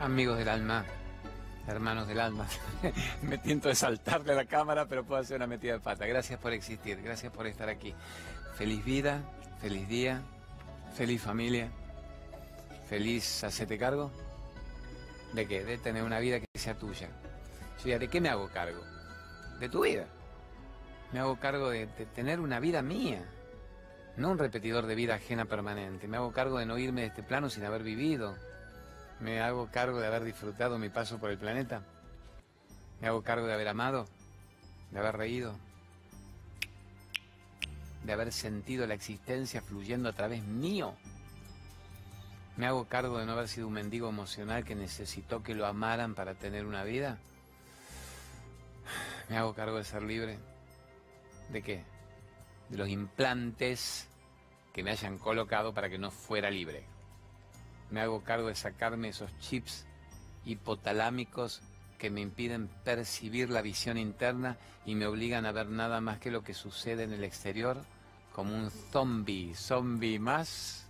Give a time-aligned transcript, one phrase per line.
[0.00, 0.86] Amigos del alma,
[1.66, 2.46] hermanos del alma,
[3.22, 6.06] me tiento de saltarle a la cámara, pero puedo hacer una metida de pata.
[6.06, 7.94] Gracias por existir, gracias por estar aquí.
[8.54, 9.22] Feliz vida,
[9.60, 10.22] feliz día,
[10.96, 11.68] feliz familia,
[12.88, 14.10] feliz hacete cargo.
[15.34, 15.64] ¿De qué?
[15.64, 17.10] De tener una vida que sea tuya.
[17.84, 18.82] Yo ¿de qué me hago cargo?
[19.58, 20.06] De tu vida.
[21.12, 23.22] Me hago cargo de tener una vida mía,
[24.16, 26.08] no un repetidor de vida ajena permanente.
[26.08, 28.34] Me hago cargo de no irme de este plano sin haber vivido.
[29.20, 31.82] Me hago cargo de haber disfrutado mi paso por el planeta.
[33.00, 34.06] Me hago cargo de haber amado,
[34.90, 35.54] de haber reído,
[38.04, 40.94] de haber sentido la existencia fluyendo a través mío.
[42.56, 46.14] Me hago cargo de no haber sido un mendigo emocional que necesitó que lo amaran
[46.14, 47.18] para tener una vida.
[49.28, 50.38] Me hago cargo de ser libre.
[51.50, 51.84] ¿De qué?
[52.68, 54.08] De los implantes
[54.72, 56.84] que me hayan colocado para que no fuera libre.
[57.90, 59.84] Me hago cargo de sacarme esos chips
[60.44, 61.60] hipotalámicos
[61.98, 64.56] que me impiden percibir la visión interna
[64.86, 67.84] y me obligan a ver nada más que lo que sucede en el exterior
[68.34, 70.86] como un zombie, zombie más.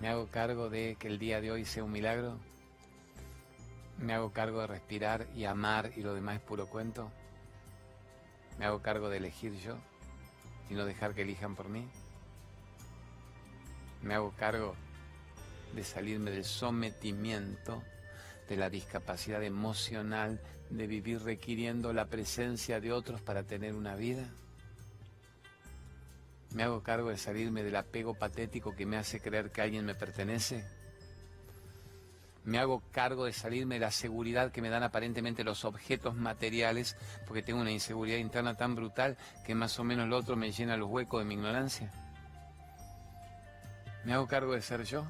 [0.00, 2.38] Me hago cargo de que el día de hoy sea un milagro.
[3.98, 7.10] Me hago cargo de respirar y amar y lo demás es puro cuento.
[8.58, 9.76] Me hago cargo de elegir yo
[10.70, 11.86] y no dejar que elijan por mí.
[14.02, 14.74] Me hago cargo
[15.74, 17.82] de salirme del sometimiento,
[18.48, 24.28] de la discapacidad emocional, de vivir requiriendo la presencia de otros para tener una vida.
[26.52, 29.94] Me hago cargo de salirme del apego patético que me hace creer que alguien me
[29.94, 30.64] pertenece.
[32.44, 36.96] Me hago cargo de salirme de la seguridad que me dan aparentemente los objetos materiales,
[37.26, 40.76] porque tengo una inseguridad interna tan brutal que más o menos lo otro me llena
[40.76, 41.90] los huecos de mi ignorancia.
[44.04, 45.06] Me hago cargo de ser yo.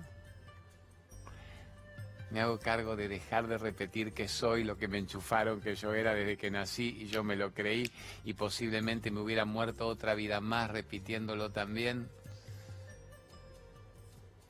[2.35, 5.95] Me hago cargo de dejar de repetir que soy lo que me enchufaron que yo
[5.95, 7.89] era desde que nací y yo me lo creí
[8.25, 12.11] y posiblemente me hubiera muerto otra vida más repitiéndolo también.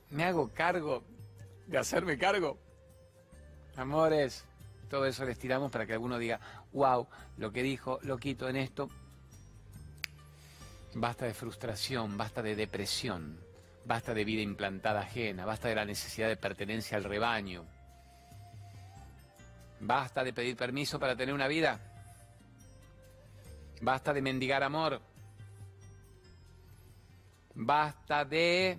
[0.09, 1.05] Me hago cargo
[1.67, 2.56] de hacerme cargo.
[3.77, 4.47] Amores,
[4.89, 6.41] todo eso les tiramos para que alguno diga,
[6.73, 7.06] wow,
[7.37, 8.89] lo que dijo, lo quito en esto.
[10.94, 13.44] Basta de frustración, basta de depresión.
[13.87, 17.67] Basta de vida implantada ajena, basta de la necesidad de pertenencia al rebaño.
[19.81, 21.78] Basta de pedir permiso para tener una vida.
[23.83, 25.00] Basta de mendigar amor.
[27.55, 28.78] Basta de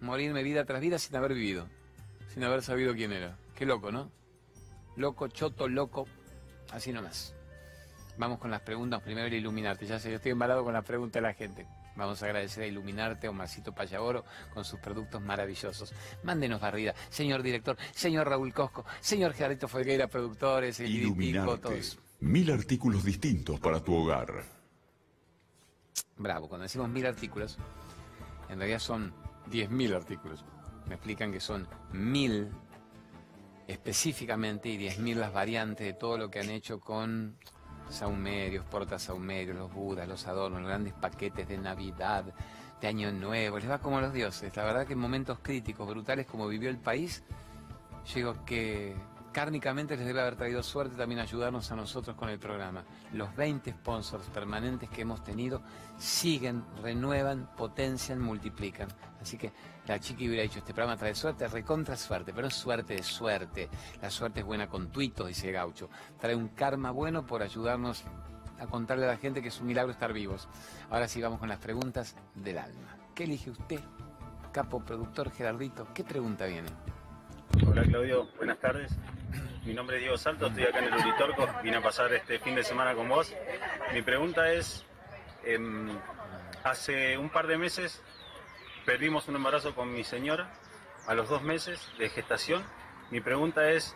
[0.00, 1.66] morirme vida tras vida sin haber vivido,
[2.32, 3.36] sin haber sabido quién era.
[3.54, 4.10] Qué loco, ¿no?
[4.96, 6.06] Loco, choto, loco,
[6.72, 7.34] así nomás.
[8.18, 9.02] Vamos con las preguntas.
[9.02, 9.86] Primero el iluminarte.
[9.86, 11.66] Ya sé, yo estoy embalado con las preguntas de la gente.
[11.96, 14.24] Vamos a agradecer a Iluminarte, a Omarcito Payagoro,
[14.54, 15.92] con sus productos maravillosos.
[16.22, 16.94] Mándenos barrida.
[17.08, 21.58] Señor director, señor Raúl Cosco, señor Gerardo Folgueira, productores, el Iluminarte.
[21.58, 21.98] todos.
[22.20, 24.44] Mil artículos distintos para tu hogar.
[26.16, 27.58] Bravo, cuando decimos mil artículos,
[28.48, 29.14] en realidad son
[29.46, 30.44] diez mil artículos.
[30.86, 32.50] Me explican que son mil
[33.66, 37.38] específicamente y diez mil las variantes de todo lo que han hecho con
[37.90, 42.24] saumerios, portasaumerios, los budas, los adornos, los grandes paquetes de Navidad,
[42.80, 44.56] de Año Nuevo, les va como a los dioses.
[44.56, 47.22] La verdad que en momentos críticos, brutales como vivió el país,
[48.14, 48.94] digo que
[49.32, 52.82] Cárnicamente les debe haber traído suerte también ayudarnos a nosotros con el programa.
[53.12, 55.62] Los 20 sponsors permanentes que hemos tenido
[55.96, 58.88] siguen, renuevan, potencian, multiplican.
[59.20, 59.52] Así que
[59.86, 63.68] la chica hubiera dicho, este programa trae suerte, recontra suerte, pero es suerte de suerte.
[64.02, 65.88] La suerte es buena con tuitos, dice Gaucho.
[66.18, 68.02] Trae un karma bueno por ayudarnos
[68.58, 70.48] a contarle a la gente que es un milagro estar vivos.
[70.90, 72.96] Ahora sí vamos con las preguntas del alma.
[73.14, 73.80] ¿Qué elige usted,
[74.50, 75.86] capo productor Gerardito?
[75.94, 76.68] ¿Qué pregunta viene?
[77.66, 78.92] Hola Claudio, buenas tardes.
[79.64, 82.54] Mi nombre es Diego Salto, estoy acá en el Uritorco, vine a pasar este fin
[82.54, 83.34] de semana con vos.
[83.92, 84.86] Mi pregunta es,
[85.44, 85.90] em,
[86.64, 88.00] hace un par de meses
[88.86, 90.50] perdimos un embarazo con mi señora
[91.06, 92.64] a los dos meses de gestación.
[93.10, 93.94] Mi pregunta es,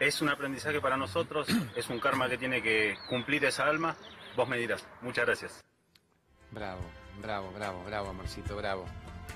[0.00, 1.48] ¿es un aprendizaje para nosotros?
[1.76, 3.94] ¿Es un karma que tiene que cumplir esa alma?
[4.36, 4.86] Vos me dirás.
[5.02, 5.64] Muchas gracias.
[6.50, 6.80] Bravo,
[7.20, 8.86] bravo, bravo, bravo, amorcito, bravo.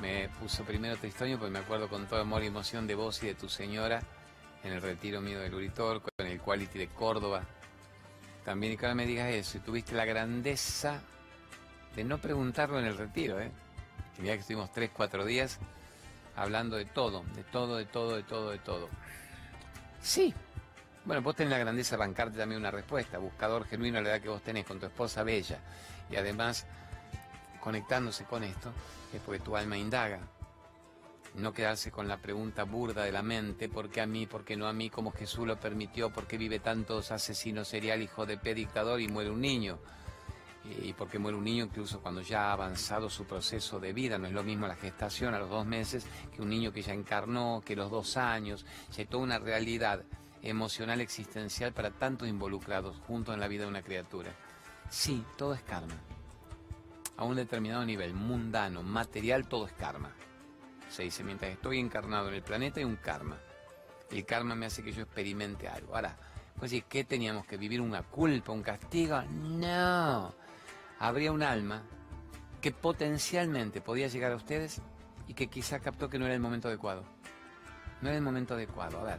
[0.01, 3.27] Me puso primero Tristonio porque me acuerdo con todo amor y emoción de vos y
[3.27, 4.03] de tu señora
[4.65, 7.45] en el retiro mío del Uritorco, en el Quality de Córdoba.
[8.45, 11.01] También y que ahora me digas eso, y tuviste la grandeza
[11.95, 13.51] de no preguntarlo en el retiro, ¿eh?
[14.17, 15.59] Que ya que estuvimos tres, cuatro días
[16.37, 18.89] hablando de todo, de todo, de todo, de todo, de todo.
[20.01, 20.35] Sí.
[21.05, 24.21] Bueno, vos tenés la grandeza de bancarte también una respuesta, buscador genuino a la edad
[24.21, 25.59] que vos tenés con tu esposa bella.
[26.11, 26.67] Y además,
[27.61, 28.73] conectándose con esto,
[29.13, 30.21] es porque tu alma indaga.
[31.35, 34.57] No quedarse con la pregunta burda de la mente, ¿por qué a mí, por qué
[34.57, 38.37] no a mí, cómo Jesús lo permitió, por qué vive tantos asesinos serial, hijo de
[38.37, 39.79] P dictador y muere un niño?
[40.65, 44.19] Y por qué muere un niño incluso cuando ya ha avanzado su proceso de vida,
[44.19, 46.93] no es lo mismo la gestación a los dos meses que un niño que ya
[46.93, 50.05] encarnó, que los dos años, ya hay toda una realidad
[50.43, 54.33] emocional existencial para tantos involucrados juntos en la vida de una criatura.
[54.89, 55.97] Sí, todo es karma.
[57.17, 60.13] A un determinado nivel, mundano, material, todo es karma
[60.93, 63.39] se dice, mientras estoy encarnado en el planeta hay un karma.
[64.11, 65.95] El karma me hace que yo experimente algo.
[65.95, 66.17] Ahora,
[66.59, 67.81] pues decir, ¿qué teníamos que vivir?
[67.81, 69.23] ¿Una culpa, un castigo?
[69.23, 70.35] No.
[70.99, 71.83] Habría un alma
[72.61, 74.83] que potencialmente podía llegar a ustedes
[75.27, 77.05] y que quizá captó que no era el momento adecuado.
[78.03, 79.01] No era el momento adecuado.
[79.01, 79.19] A ver,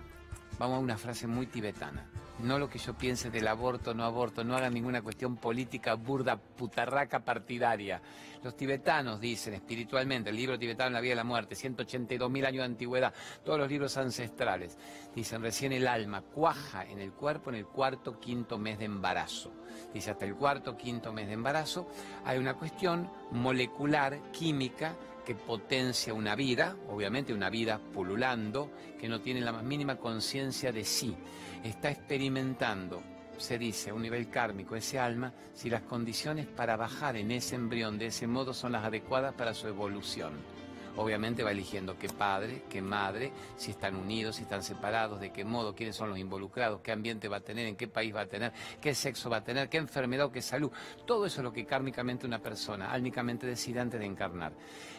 [0.60, 2.06] vamos a una frase muy tibetana
[2.44, 6.38] no lo que yo piense del aborto, no aborto, no hagan ninguna cuestión política burda,
[6.38, 8.02] putarraca partidaria.
[8.44, 12.60] Los tibetanos dicen espiritualmente, el libro tibetano La vida y la muerte, 182 mil años
[12.60, 13.14] de antigüedad,
[13.44, 14.78] todos los libros ancestrales,
[15.16, 19.52] dicen recién el alma cuaja en el cuerpo en el cuarto, quinto mes de embarazo.
[19.94, 21.88] Dice hasta el cuarto, quinto mes de embarazo
[22.26, 29.22] hay una cuestión molecular, química, que potencia una vida, obviamente una vida pululando, que no
[29.22, 31.16] tiene la más mínima conciencia de sí.
[31.64, 33.02] Está experimentando,
[33.38, 37.56] se dice, a un nivel kármico, ese alma, si las condiciones para bajar en ese
[37.56, 40.34] embrión de ese modo son las adecuadas para su evolución.
[40.96, 45.46] Obviamente va eligiendo qué padre, qué madre, si están unidos, si están separados, de qué
[45.46, 48.28] modo, quiénes son los involucrados, qué ambiente va a tener, en qué país va a
[48.28, 48.52] tener,
[48.82, 50.70] qué sexo va a tener, qué enfermedad o qué salud.
[51.08, 54.54] Todo eso es lo que kármicamente una persona, álmicamente decide antes de encarnar.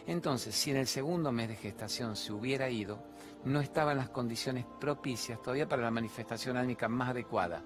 [0.07, 3.14] Entonces, si en el segundo mes de gestación se hubiera ido,
[3.45, 7.63] no estaban las condiciones propicias todavía para la manifestación álmica más adecuada.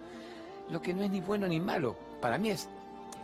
[0.69, 2.69] Lo que no es ni bueno ni malo, para mí es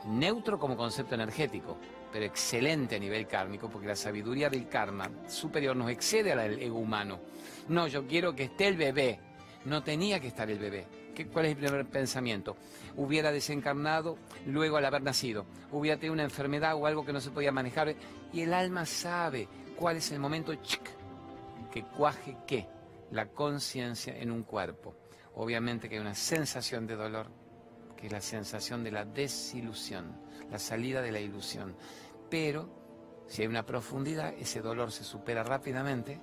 [0.06, 1.78] neutro como concepto energético
[2.16, 6.80] pero excelente a nivel kármico, porque la sabiduría del karma superior nos excede al ego
[6.80, 7.20] humano.
[7.68, 9.20] No, yo quiero que esté el bebé.
[9.66, 10.88] No tenía que estar el bebé.
[11.14, 12.56] ¿Qué, ¿Cuál es el primer pensamiento?
[12.96, 15.46] Hubiera desencarnado luego al haber nacido.
[15.74, 17.94] Hubiera tenido una enfermedad o algo que no se podía manejar.
[18.32, 20.54] Y el alma sabe cuál es el momento
[21.76, 22.70] que cuaje qué.
[23.12, 24.96] La conciencia en un cuerpo.
[25.36, 27.28] Obviamente que hay una sensación de dolor,
[27.98, 30.16] que es la sensación de la desilusión,
[30.50, 31.76] la salida de la ilusión.
[32.30, 32.70] Pero
[33.28, 36.22] si hay una profundidad, ese dolor se supera rápidamente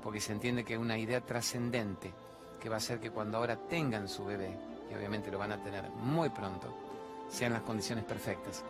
[0.00, 2.14] porque se entiende que hay una idea trascendente
[2.60, 4.56] que va a hacer que cuando ahora tengan su bebé,
[4.88, 6.72] y obviamente lo van a tener muy pronto,
[7.28, 8.62] sean las condiciones perfectas.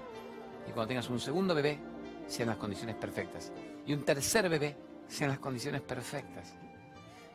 [0.67, 1.79] Y cuando tengas un segundo bebé,
[2.27, 3.53] sean las condiciones perfectas.
[3.87, 4.75] Y un tercer bebé,
[5.09, 6.55] sean las condiciones perfectas.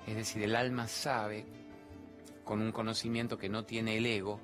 [0.08, 1.46] Es decir, el alma sabe,
[2.44, 4.40] con un conocimiento que no tiene el ego,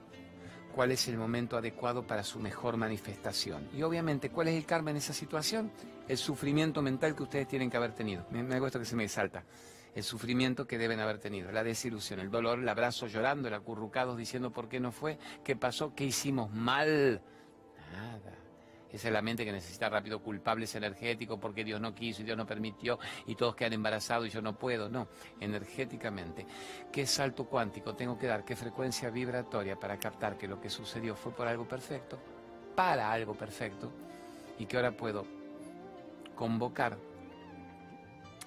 [0.76, 3.68] cuál es el momento adecuado para su mejor manifestación.
[3.74, 5.72] Y obviamente, ¿cuál es el karma en esa situación?
[6.08, 8.26] El sufrimiento mental que ustedes tienen que haber tenido.
[8.30, 9.44] Me, me que se me salta.
[9.96, 14.18] El sufrimiento que deben haber tenido, la desilusión, el dolor, el abrazo llorando, el acurrucados
[14.18, 17.22] diciendo por qué no fue, qué pasó, qué hicimos mal.
[17.94, 18.45] Nada.
[18.96, 22.38] Esa es la mente que necesita rápido culpables energéticos porque Dios no quiso y Dios
[22.38, 22.98] no permitió
[23.28, 24.88] y todos quedan embarazados y yo no puedo.
[24.88, 25.10] No,
[25.42, 26.48] energéticamente.
[26.94, 28.46] ¿Qué salto cuántico tengo que dar?
[28.46, 32.18] ¿Qué frecuencia vibratoria para captar que lo que sucedió fue por algo perfecto?
[32.74, 33.92] Para algo perfecto.
[34.60, 35.26] Y que ahora puedo
[36.34, 36.98] convocar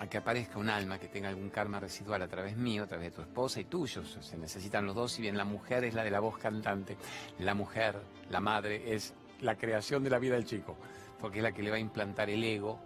[0.00, 3.08] a que aparezca un alma que tenga algún karma residual a través mío, a través
[3.08, 4.02] de tu esposa y tuyo.
[4.02, 6.96] Se necesitan los dos, si bien la mujer es la de la voz cantante,
[7.38, 10.76] la mujer, la madre, es la creación de la vida del chico,
[11.20, 12.80] porque es la que le va a implantar el ego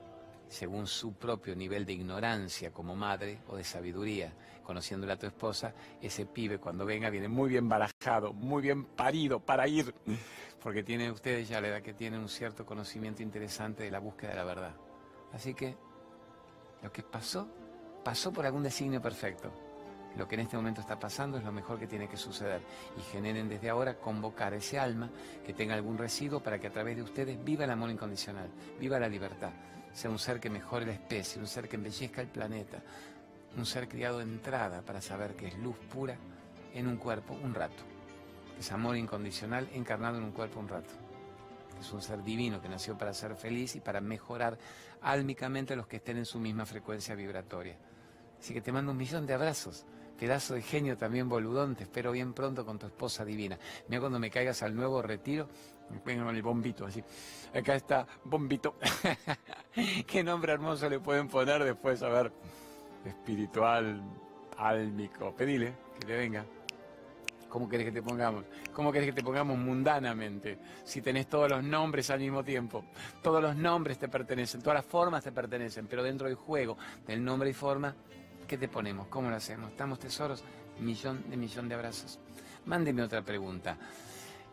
[0.48, 4.32] según su propio nivel de ignorancia como madre o de sabiduría.
[4.62, 9.40] Conociéndole a tu esposa, ese pibe cuando venga viene muy bien barajado, muy bien parido
[9.40, 9.92] para ir,
[10.62, 14.30] porque tienen ustedes ya la edad que tienen un cierto conocimiento interesante de la búsqueda
[14.30, 14.74] de la verdad.
[15.32, 15.74] Así que
[16.82, 17.48] lo que pasó,
[18.04, 19.52] pasó por algún designio perfecto.
[20.16, 22.60] Lo que en este momento está pasando es lo mejor que tiene que suceder
[22.98, 25.10] y generen desde ahora convocar ese alma
[25.44, 28.98] que tenga algún residuo para que a través de ustedes viva el amor incondicional, viva
[28.98, 29.52] la libertad,
[29.92, 32.82] sea un ser que mejore la especie, un ser que embellezca el planeta,
[33.56, 36.16] un ser criado de entrada para saber que es luz pura
[36.74, 37.82] en un cuerpo un rato,
[38.58, 40.92] es amor incondicional encarnado en un cuerpo un rato.
[41.80, 44.56] Es un ser divino que nació para ser feliz y para mejorar
[45.00, 47.76] álmicamente a los que estén en su misma frecuencia vibratoria.
[48.38, 49.84] Así que te mando un millón de abrazos
[50.18, 53.58] pedazo de genio también boludón, te espero bien pronto con tu esposa divina.
[53.88, 55.48] Mira cuando me caigas al nuevo retiro,
[56.04, 57.02] vengo con el bombito así.
[57.54, 58.76] Acá está, bombito.
[60.06, 62.32] Qué nombre hermoso le pueden poner después, a ver,
[63.04, 64.02] espiritual,
[64.56, 65.34] álmico.
[65.34, 66.44] Pedile que le venga.
[67.52, 68.46] ¿Cómo querés que te pongamos?
[68.72, 70.58] ¿Cómo querés que te pongamos mundanamente?
[70.84, 72.82] Si tenés todos los nombres al mismo tiempo.
[73.22, 77.22] Todos los nombres te pertenecen, todas las formas te pertenecen, pero dentro del juego del
[77.22, 77.94] nombre y forma,
[78.52, 79.06] ¿qué te ponemos?
[79.06, 79.70] ¿Cómo lo hacemos?
[79.70, 80.44] ¿Estamos tesoros?
[80.78, 82.20] Millón de millón de abrazos.
[82.66, 83.78] Mándeme otra pregunta.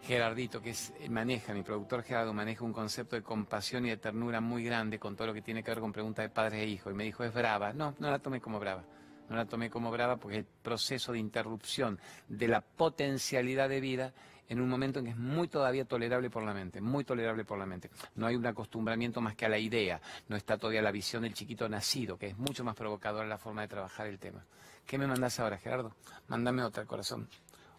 [0.03, 4.39] Gerardito, que es, maneja, mi productor Gerardo, maneja un concepto de compasión y de ternura
[4.39, 6.93] muy grande con todo lo que tiene que ver con preguntas de padres e hijos.
[6.93, 7.73] Y me dijo, es brava.
[7.73, 8.85] No, no la tomé como brava
[9.27, 14.13] no la tomé como brava porque el proceso de interrupción de la potencialidad de vida
[14.49, 17.57] en un momento en que es muy todavía tolerable por la mente, muy tolerable por
[17.57, 17.89] la mente.
[18.15, 21.33] No hay un acostumbramiento más que a la idea, no está todavía la visión del
[21.33, 24.43] chiquito nacido, que es mucho más provocadora la forma de trabajar el tema.
[24.85, 25.95] ¿Qué me mandas ahora, Gerardo?
[26.27, 27.29] Mándame otra, corazón.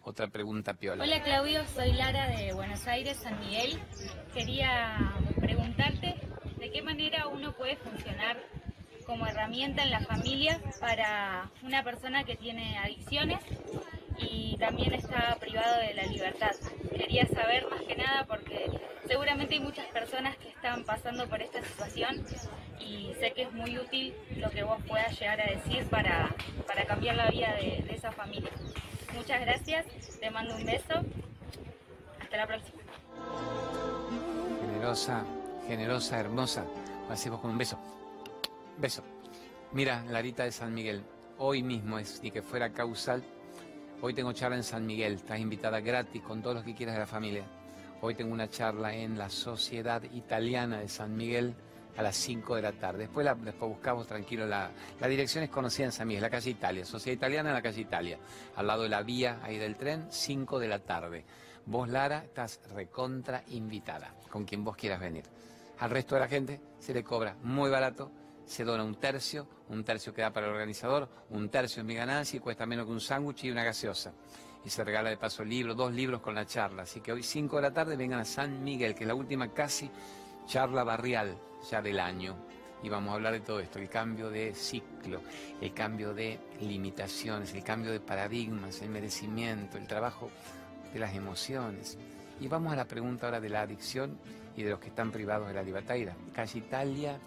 [0.03, 1.03] Otra pregunta piola.
[1.03, 3.79] Hola Claudio, soy Lara de Buenos Aires, San Miguel.
[4.33, 6.15] Quería preguntarte
[6.57, 8.41] de qué manera uno puede funcionar
[9.05, 13.39] como herramienta en la familia para una persona que tiene adicciones
[14.21, 16.51] y también está privado de la libertad.
[16.95, 18.69] Quería saber más que nada porque
[19.07, 22.25] seguramente hay muchas personas que están pasando por esta situación
[22.79, 26.29] y sé que es muy útil lo que vos puedas llegar a decir para,
[26.67, 28.51] para cambiar la vida de, de esa familia.
[29.13, 29.85] Muchas gracias,
[30.19, 31.01] te mando un beso,
[32.19, 32.81] hasta la próxima.
[34.65, 35.25] Generosa,
[35.67, 36.65] generosa, hermosa,
[37.09, 37.77] hacemos con un beso.
[38.77, 39.03] Beso.
[39.73, 41.03] Mira, Larita de San Miguel,
[41.37, 43.23] hoy mismo es, ni que fuera causal,
[44.01, 47.01] hoy tengo charla en San Miguel, estás invitada gratis con todos los que quieras de
[47.01, 47.43] la familia.
[48.01, 51.53] Hoy tengo una charla en la Sociedad Italiana de San Miguel
[51.95, 52.99] a las 5 de la tarde.
[52.99, 53.27] Después,
[53.59, 57.49] buscamos tranquilo, la, la, dirección es conocida en San Miguel, la calle Italia, Sociedad Italiana
[57.49, 58.17] en la calle Italia,
[58.55, 61.25] al lado de la vía ahí del tren, 5 de la tarde.
[61.67, 65.25] Vos, Lara, estás recontra invitada, con quien vos quieras venir.
[65.77, 68.11] Al resto de la gente se le cobra muy barato,
[68.51, 72.35] se dona un tercio, un tercio queda para el organizador, un tercio es mi ganancia
[72.35, 74.11] y cuesta menos que un sándwich y una gaseosa.
[74.65, 76.83] Y se regala de paso libros, dos libros con la charla.
[76.83, 79.53] Así que hoy 5 de la tarde vengan a San Miguel, que es la última
[79.53, 79.89] casi
[80.47, 81.37] charla barrial
[81.71, 82.35] ya del año.
[82.83, 85.21] Y vamos a hablar de todo esto, el cambio de ciclo,
[85.61, 90.29] el cambio de limitaciones, el cambio de paradigmas, el merecimiento, el trabajo
[90.91, 91.97] de las emociones.
[92.41, 94.17] Y vamos a la pregunta ahora de la adicción
[94.57, 95.95] y de los que están privados de la libertad.
[96.33, 97.17] Calle Italia,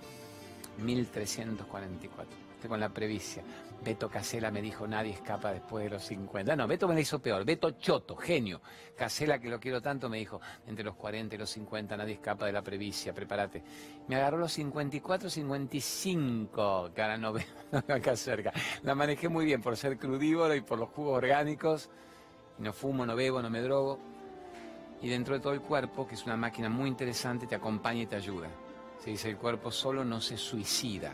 [0.78, 2.44] 1344.
[2.54, 3.42] Estoy con la previcia.
[3.84, 6.56] Beto Casela me dijo, nadie escapa después de los 50.
[6.56, 7.44] No, Beto me la hizo peor.
[7.44, 8.62] Beto Choto, genio.
[8.96, 12.46] Casela, que lo quiero tanto, me dijo, entre los 40 y los 50 nadie escapa
[12.46, 13.62] de la previcia, prepárate.
[14.08, 17.44] Me agarró los 54, 55, que ahora no veo
[17.88, 18.52] acá cerca.
[18.82, 21.90] La manejé muy bien por ser crudívoro y por los jugos orgánicos.
[22.58, 23.98] No fumo, no bebo, no me drogo.
[25.02, 28.06] Y dentro de todo el cuerpo, que es una máquina muy interesante, te acompaña y
[28.06, 28.48] te ayuda.
[29.04, 31.12] Se dice el cuerpo solo no se suicida.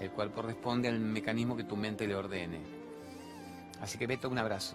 [0.00, 2.60] El cuerpo responde al mecanismo que tu mente le ordene.
[3.80, 4.74] Así que Beto, un abrazo.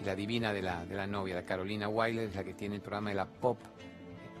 [0.00, 2.76] Y la divina de la, de la novia, la Carolina Wilder, es la que tiene
[2.76, 3.58] el programa de la pop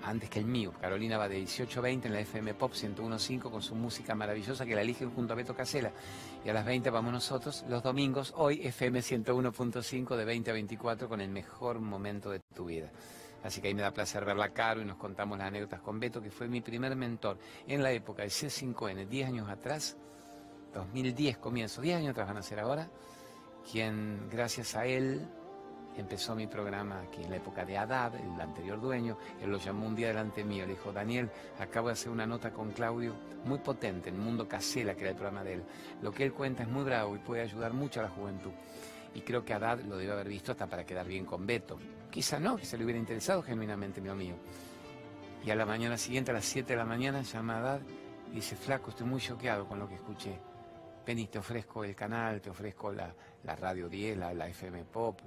[0.02, 0.72] antes que el mío.
[0.80, 4.64] Carolina va de 18 a 20 en la FM Pop 101.5 con su música maravillosa
[4.64, 5.92] que la eligen junto a Beto Casela.
[6.42, 11.10] Y a las 20 vamos nosotros los domingos, hoy FM 101.5 de 20 a 24
[11.10, 12.90] con el mejor momento de tu vida.
[13.42, 16.20] Así que ahí me da placer verla caro y nos contamos las anécdotas con Beto,
[16.20, 19.96] que fue mi primer mentor en la época del C5N, 10 años atrás,
[20.74, 22.90] 2010 comienzo, 10 años atrás van a ser ahora,
[23.70, 25.26] quien gracias a él
[25.96, 29.86] empezó mi programa aquí en la época de Haddad, el anterior dueño, él lo llamó
[29.86, 33.58] un día delante mío, le dijo, Daniel, acabo de hacer una nota con Claudio muy
[33.58, 35.64] potente en Mundo Casela, que era el programa de él.
[36.02, 38.52] Lo que él cuenta es muy bravo y puede ayudar mucho a la juventud.
[39.14, 41.78] Y creo que Haddad lo debe haber visto hasta para quedar bien con Beto.
[42.10, 44.34] Quizá no, que se le hubiera interesado genuinamente, mío mío.
[45.44, 47.80] Y a la mañana siguiente, a las 7 de la mañana, llama a Haddad
[48.30, 50.38] y dice, flaco, estoy muy choqueado con lo que escuché.
[51.06, 53.12] Vení, te ofrezco el canal, te ofrezco la,
[53.44, 55.20] la Radio 10, la, la FM Pop,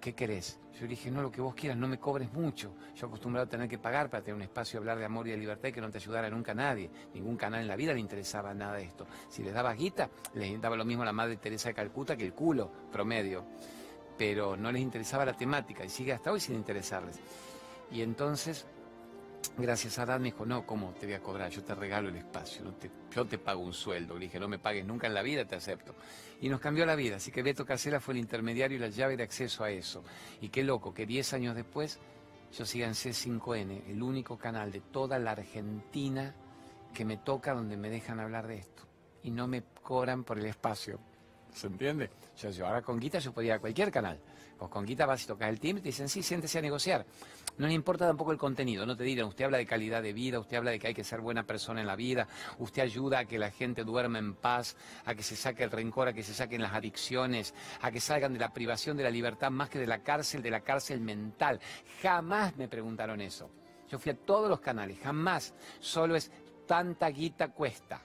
[0.00, 0.58] ¿qué querés?
[0.80, 2.74] Yo dije, no, lo que vos quieras, no me cobres mucho.
[2.94, 5.30] Yo acostumbrado a tener que pagar para tener un espacio a hablar de amor y
[5.30, 6.90] de libertad y que no te ayudara nunca nadie.
[7.14, 9.06] Ningún canal en la vida le interesaba nada de esto.
[9.28, 12.24] Si les daba guita, les daba lo mismo a la madre Teresa de Calcuta que
[12.24, 13.46] el culo promedio.
[14.18, 17.18] Pero no les interesaba la temática y sigue hasta hoy sin interesarles.
[17.90, 18.66] Y entonces
[19.56, 21.50] Gracias a Dan me dijo, no, ¿cómo te voy a cobrar?
[21.50, 22.74] Yo te regalo el espacio, no
[23.10, 24.14] yo te pago un sueldo.
[24.14, 25.94] Le dije, no me pagues nunca en la vida, te acepto.
[26.40, 29.16] Y nos cambió la vida, así que Beto Casela fue el intermediario y la llave
[29.16, 30.04] de acceso a eso.
[30.40, 31.98] Y qué loco, que 10 años después
[32.52, 36.34] yo siga en C5N, el único canal de toda la Argentina
[36.94, 38.84] que me toca donde me dejan hablar de esto.
[39.22, 40.98] Y no me cobran por el espacio.
[41.52, 42.10] ¿Se entiende?
[42.38, 44.18] Yo, yo ahora con guita yo podía ir a cualquier canal.
[44.58, 47.06] Con guita vas y tocas el timbre y te dicen, sí, siéntese a negociar.
[47.58, 50.38] No le importa tampoco el contenido, no te dirán, usted habla de calidad de vida,
[50.38, 53.24] usted habla de que hay que ser buena persona en la vida, usted ayuda a
[53.24, 56.34] que la gente duerma en paz, a que se saque el rencor, a que se
[56.34, 59.86] saquen las adicciones, a que salgan de la privación de la libertad más que de
[59.86, 61.60] la cárcel, de la cárcel mental.
[62.02, 63.50] Jamás me preguntaron eso.
[63.88, 65.54] Yo fui a todos los canales, jamás.
[65.80, 66.30] Solo es
[66.66, 68.02] tanta guita cuesta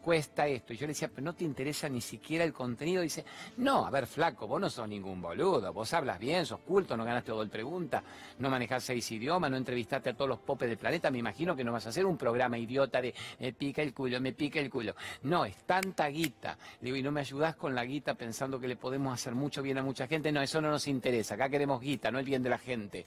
[0.00, 0.72] cuesta esto.
[0.72, 3.02] Y yo le decía, pero no te interesa ni siquiera el contenido.
[3.02, 3.24] Dice,
[3.58, 7.04] no, a ver, flaco, vos no sos ningún boludo, vos hablas bien, sos culto, no
[7.04, 8.02] ganaste todo el pregunta,
[8.38, 11.64] no manejás seis idiomas, no entrevistaste a todos los popes del planeta, me imagino que
[11.64, 14.70] no vas a hacer un programa idiota de me pica el culo, me pica el
[14.70, 14.94] culo.
[15.22, 16.56] No, es tanta guita.
[16.80, 19.62] Le digo, ¿y no me ayudás con la guita pensando que le podemos hacer mucho
[19.62, 20.32] bien a mucha gente?
[20.32, 23.06] No, eso no nos interesa, acá queremos guita, no el bien de la gente.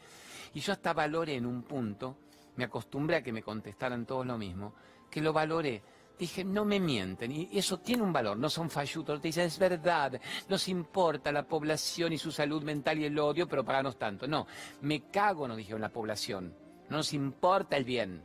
[0.54, 2.16] Y yo hasta valoré en un punto,
[2.56, 4.74] me acostumbré a que me contestaran todos lo mismo,
[5.10, 5.82] que lo valoré
[6.17, 9.58] Dije, no me mienten, y eso tiene un valor, no son fallutos, te dicen, es
[9.58, 14.27] verdad, nos importa la población y su salud mental y el odio, pero paganos tanto.
[14.27, 14.46] No,
[14.82, 16.55] me cago, nos dijeron la población,
[16.89, 18.24] no nos importa el bien,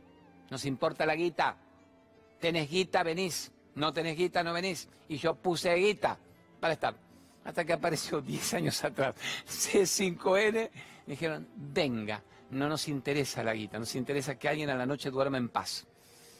[0.51, 1.57] nos importa la guita.
[2.39, 4.87] Tenés guita, venís, no tenés guita, no venís.
[5.07, 6.17] Y yo puse guita
[6.59, 6.95] para estar.
[7.43, 9.15] Hasta que apareció 10 años atrás
[9.47, 10.69] C5N,
[11.07, 15.09] me dijeron, venga, no nos interesa la guita, nos interesa que alguien a la noche
[15.09, 15.87] duerma en paz,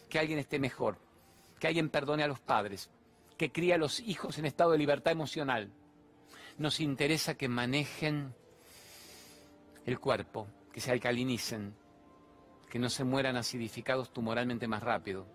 [0.07, 1.08] que alguien esté mejor
[1.59, 2.89] que alguien perdone a los padres,
[3.37, 5.71] que cría a los hijos en estado de libertad emocional.
[6.57, 8.33] Nos interesa que manejen
[9.85, 11.75] el cuerpo, que se alcalinicen,
[12.69, 15.25] que no se mueran acidificados tumoralmente más rápido,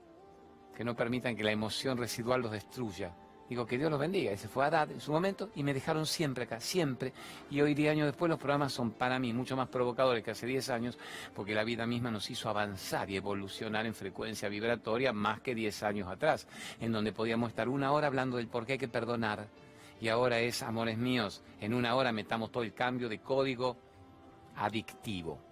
[0.77, 3.15] que no permitan que la emoción residual los destruya,
[3.49, 4.33] Digo, que Dios los bendiga.
[4.33, 7.13] Y se fue a Dad en su momento y me dejaron siempre acá, siempre.
[7.51, 10.47] Y hoy, 10 años después, los programas son para mí mucho más provocadores que hace
[10.47, 10.99] 10 años,
[11.35, 15.83] porque la vida misma nos hizo avanzar y evolucionar en frecuencia vibratoria más que 10
[15.83, 16.47] años atrás,
[16.81, 19.47] en donde podíamos estar una hora hablando del por qué hay que perdonar.
[20.01, 23.77] Y ahora es, amores míos, en una hora metamos todo el cambio de código
[24.57, 25.44] adictivo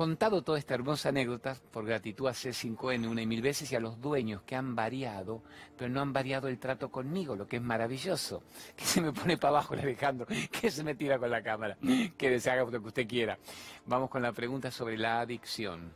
[0.00, 3.80] contado toda esta hermosa anécdota, por gratitud a C5N una y mil veces y a
[3.80, 5.42] los dueños que han variado,
[5.76, 8.42] pero no han variado el trato conmigo, lo que es maravilloso.
[8.76, 10.26] Que se me pone para abajo el Alejandro,
[10.58, 11.76] que se me tira con la cámara,
[12.16, 13.38] que deshaga lo que usted quiera.
[13.84, 15.92] Vamos con la pregunta sobre la adicción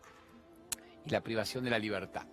[1.07, 2.27] y la privación de la libertad.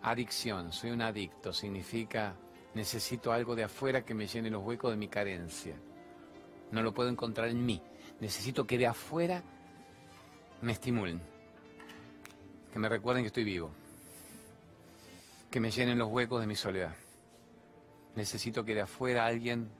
[0.00, 2.36] Adicción, soy un adicto, significa
[2.72, 5.74] necesito algo de afuera que me llene los huecos de mi carencia.
[6.70, 7.82] No lo puedo encontrar en mí.
[8.20, 9.42] Necesito que de afuera
[10.62, 11.20] me estimulen,
[12.72, 13.70] que me recuerden que estoy vivo,
[15.50, 16.94] que me llenen los huecos de mi soledad.
[18.16, 19.70] Necesito que de afuera alguien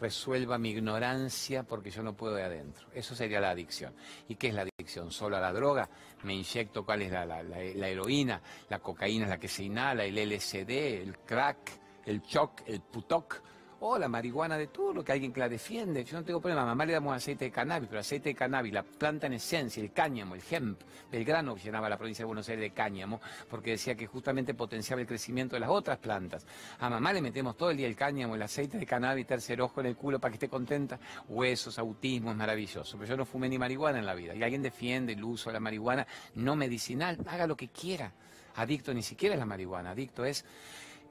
[0.00, 2.88] resuelva mi ignorancia porque yo no puedo de adentro.
[2.92, 3.94] Eso sería la adicción.
[4.28, 5.10] ¿Y qué es la adicción?
[5.10, 5.88] ¿Solo a la droga?
[6.22, 8.40] ¿Me inyecto cuál es la, la heroína?
[8.68, 10.04] ¿La cocaína es la que se inhala?
[10.04, 10.70] ¿El LSD?
[10.70, 11.58] ¿El crack?
[12.04, 12.62] ¿El choc?
[12.66, 13.42] ¿El putoc?
[13.80, 16.04] O la marihuana de todo lo que alguien que la defiende.
[16.04, 18.72] Yo no tengo problema, a mamá le damos aceite de cannabis, pero aceite de cannabis,
[18.72, 22.62] la planta en esencia, el cáñamo, el hemp, Belgrano llenaba la provincia de Buenos Aires
[22.62, 26.46] de cáñamo, porque decía que justamente potenciaba el crecimiento de las otras plantas.
[26.80, 29.80] A mamá le metemos todo el día el cáñamo, el aceite de cannabis, tercer ojo
[29.80, 30.98] en el culo para que esté contenta.
[31.28, 32.96] Huesos, autismo, es maravilloso.
[32.98, 34.34] Pero yo no fumé ni marihuana en la vida.
[34.34, 38.12] Y alguien defiende el uso de la marihuana no medicinal, haga lo que quiera.
[38.56, 40.44] Adicto ni siquiera es la marihuana, adicto es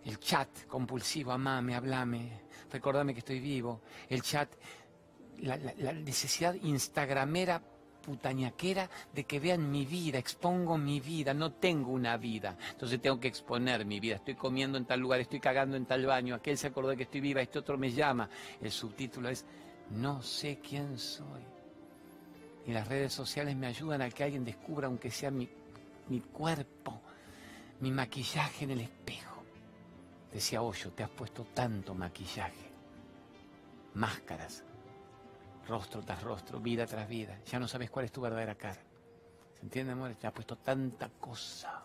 [0.03, 2.44] el chat compulsivo, amame, hablame,
[2.75, 4.49] recordame que estoy vivo, el chat,
[5.39, 5.57] la,
[5.93, 7.61] necesidad instagramera
[8.01, 13.19] putañaquera de que vean mi vida, expongo mi vida, no tengo una vida, entonces tengo
[13.19, 16.57] que exponer mi vida, estoy comiendo en tal lugar, estoy cagando en tal baño, aquel
[16.57, 18.29] se acordó de que estoy viva, este otro me llama,
[18.61, 19.45] el subtítulo es
[19.91, 21.43] No sé quién soy.
[22.67, 25.47] Y las redes sociales me ayudan a que alguien descubra, aunque sea mi,
[26.09, 27.01] mi cuerpo,
[27.79, 29.35] mi maquillaje en el espejo.
[30.35, 32.64] Decía Hoyo, te has puesto tanto maquillaje,
[33.95, 34.63] máscaras,
[35.67, 37.39] rostro tras rostro, vida tras vida.
[37.45, 38.81] Ya no sabes cuál es tu verdadera cara.
[39.55, 40.13] ¿Se entiende, amor?
[40.15, 41.83] Te has puesto tanta cosa.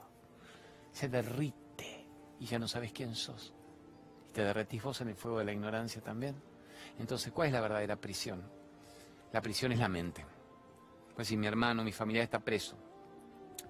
[0.93, 2.07] Se derrite
[2.41, 3.55] y ya no sabes quién sos.
[4.33, 6.37] Te derretís vos en el fuego de la ignorancia también.
[6.99, 8.43] Entonces, ¿cuál es la verdadera prisión?
[9.33, 10.25] La prisión es la mente.
[11.15, 12.77] Pues si mi hermano, mi familia está preso,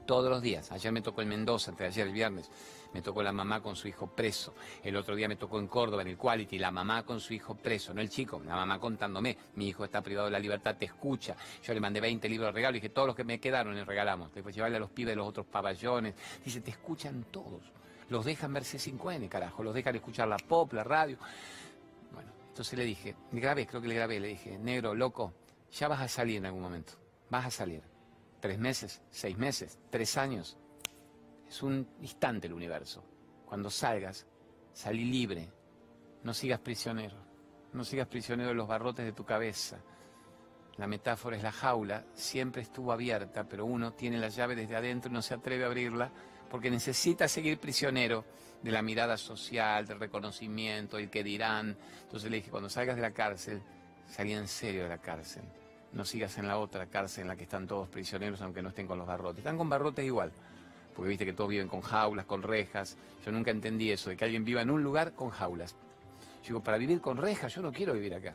[0.07, 0.71] todos los días.
[0.73, 2.51] Ayer me tocó en Mendoza, entre ayer el viernes,
[2.93, 4.55] me tocó la mamá con su hijo preso.
[4.83, 7.55] El otro día me tocó en Córdoba, en el Quality, la mamá con su hijo
[7.55, 10.87] preso, no el chico, la mamá contándome, mi hijo está privado de la libertad, te
[10.87, 11.37] escucha.
[11.63, 13.87] Yo le mandé 20 libros de regalo y dije, todos los que me quedaron les
[13.87, 14.33] regalamos.
[14.33, 16.15] Después llevarle a los pibes de los otros pabellones.
[16.45, 17.63] Dice, te escuchan todos.
[18.09, 21.17] Los dejan verse 5N, carajo, los dejan escuchar la pop, la radio.
[22.13, 25.33] Bueno, entonces le dije, grabé, creo que le grabé, le dije, negro, loco,
[25.73, 26.95] ya vas a salir en algún momento,
[27.31, 27.90] vas a salir
[28.41, 30.57] tres meses, seis meses, tres años.
[31.49, 33.05] Es un instante el universo.
[33.45, 34.27] Cuando salgas,
[34.73, 35.49] salí libre,
[36.23, 37.17] no sigas prisionero.
[37.73, 39.79] No sigas prisionero de los barrotes de tu cabeza.
[40.77, 45.11] La metáfora es la jaula, siempre estuvo abierta, pero uno tiene la llave desde adentro
[45.11, 46.11] y no se atreve a abrirla
[46.51, 48.25] porque necesita seguir prisionero
[48.63, 51.77] de la mirada social, del reconocimiento, el que dirán.
[52.03, 53.63] Entonces le dije, cuando salgas de la cárcel,
[54.09, 55.45] salí en serio de la cárcel.
[55.93, 58.87] No sigas en la otra cárcel en la que están todos prisioneros, aunque no estén
[58.87, 59.39] con los barrotes.
[59.39, 60.31] Están con barrotes igual,
[60.95, 62.97] porque viste que todos viven con jaulas, con rejas.
[63.25, 65.75] Yo nunca entendí eso, de que alguien viva en un lugar con jaulas.
[66.43, 68.35] Yo digo, para vivir con rejas, yo no quiero vivir acá.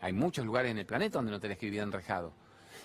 [0.00, 2.32] Hay muchos lugares en el planeta donde no tenés que vivir enrejado.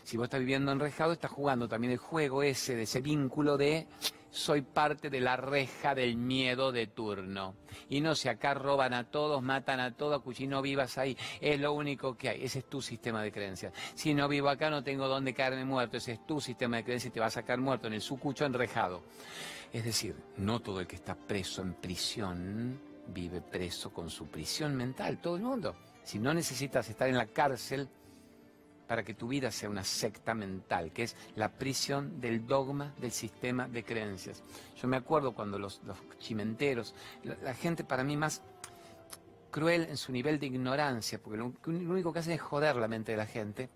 [0.03, 3.87] Si vos estás viviendo enrejado, estás jugando también el juego ese, de ese vínculo de
[4.35, 7.55] soy parte de la reja del miedo de turno.
[7.89, 11.17] Y no sé, acá roban a todos, matan a todos, cuchi, no vivas ahí.
[11.39, 12.43] Es lo único que hay.
[12.43, 13.73] Ese es tu sistema de creencias.
[13.95, 15.97] Si no vivo acá, no tengo dónde caerme muerto.
[15.97, 18.45] Ese es tu sistema de creencias y te va a sacar muerto en el sucucho
[18.45, 19.03] enrejado.
[19.71, 24.75] Es decir, no todo el que está preso en prisión vive preso con su prisión
[24.75, 25.75] mental, todo el mundo.
[26.03, 27.87] Si no necesitas estar en la cárcel
[28.87, 33.11] para que tu vida sea una secta mental, que es la prisión del dogma del
[33.11, 34.43] sistema de creencias.
[34.81, 35.81] Yo me acuerdo cuando los,
[36.19, 36.93] chimenteros,
[37.23, 38.41] la, gente para mí más
[39.51, 43.11] cruel en su nivel de ignorancia, porque lo, único que hacen es joder la mente
[43.13, 43.69] de la gente,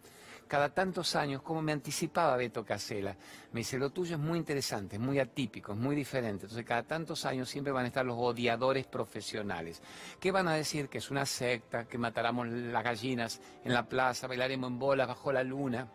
[0.50, 3.16] cada tantos años, como me anticipaba Beto Casela,
[3.52, 6.46] me dice, lo tuyo es muy interesante, es muy atípico, es muy diferente.
[6.46, 9.80] Entonces, cada tantos años siempre van a estar los odiadores profesionales.
[10.20, 10.90] ¿Qué van a decir?
[10.90, 15.32] Que es una secta, que mataremos las gallinas en la plaza, bailaremos en bolas bajo
[15.32, 15.88] la luna,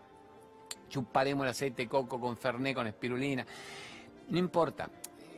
[0.88, 3.44] chuparemos el aceite de coco con ferné, con espirulina.
[4.28, 4.88] No importa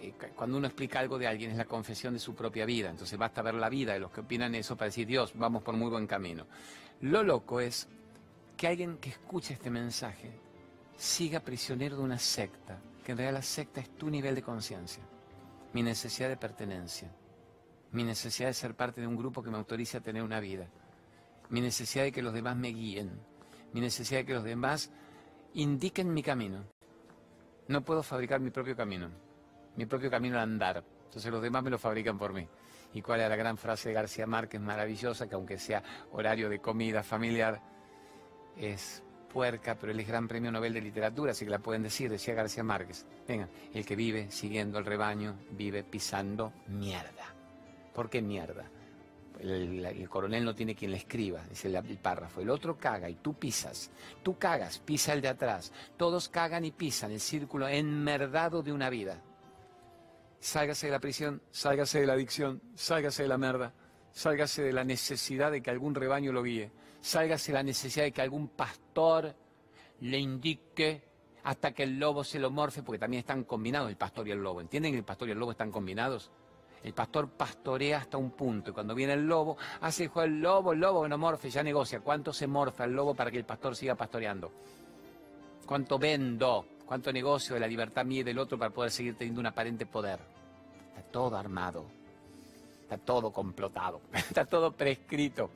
[0.02, 2.90] eh, cuando uno explica algo de alguien es la confesión de su propia vida.
[2.90, 5.74] Entonces basta ver la vida de los que opinan eso para decir, Dios, vamos por
[5.74, 6.46] muy buen camino.
[7.00, 7.88] Lo loco es
[8.56, 10.32] que alguien que escuche este mensaje
[10.96, 15.02] siga prisionero de una secta, que en realidad la secta es tu nivel de conciencia,
[15.74, 17.12] mi necesidad de pertenencia,
[17.92, 20.68] mi necesidad de ser parte de un grupo que me autorice a tener una vida,
[21.50, 23.20] mi necesidad de que los demás me guíen,
[23.72, 24.90] mi necesidad de que los demás
[25.52, 26.64] indiquen mi camino.
[27.68, 29.10] No puedo fabricar mi propio camino,
[29.76, 32.48] mi propio camino de andar, entonces los demás me lo fabrican por mí.
[32.94, 36.60] ¿Y cuál es la gran frase de García Márquez maravillosa, que aunque sea horario de
[36.60, 37.60] comida familiar,
[38.56, 39.02] es
[39.36, 42.34] puerca, pero él es gran premio Nobel de literatura, así que la pueden decir, decía
[42.34, 43.04] García Márquez.
[43.28, 47.34] Venga, el que vive siguiendo el rebaño vive pisando mierda.
[47.94, 48.70] ¿Por qué mierda?
[49.38, 52.40] El, coronel no tiene quien le escriba, dice el, el, párrafo.
[52.40, 53.90] El otro caga y tú pisas.
[54.22, 55.70] Tú cagas, pisa el de atrás.
[55.98, 59.20] Todos cagan y pisan el círculo enmerdado de una vida.
[60.40, 63.74] Sálgase de la prisión, sálgase de la adicción, sálgase de la merda,
[64.12, 66.70] sálgase de la necesidad de que algún rebaño lo guíe
[67.06, 69.32] sálgase la necesidad de que algún pastor
[70.00, 71.02] le indique
[71.44, 74.42] hasta que el lobo se lo morfe, porque también están combinados el pastor y el
[74.42, 74.60] lobo.
[74.60, 76.32] ¿Entienden que el pastor y el lobo están combinados?
[76.82, 80.72] El pastor pastorea hasta un punto y cuando viene el lobo, hace el el lobo,
[80.72, 82.00] el lobo no morfe, ya negocia.
[82.00, 84.50] ¿Cuánto se morfa el lobo para que el pastor siga pastoreando?
[85.64, 86.66] ¿Cuánto vendo?
[86.86, 89.86] ¿Cuánto negocio de la libertad mía y del otro para poder seguir teniendo un aparente
[89.86, 90.18] poder?
[90.88, 91.86] Está todo armado,
[92.82, 95.50] está todo complotado, está todo prescrito.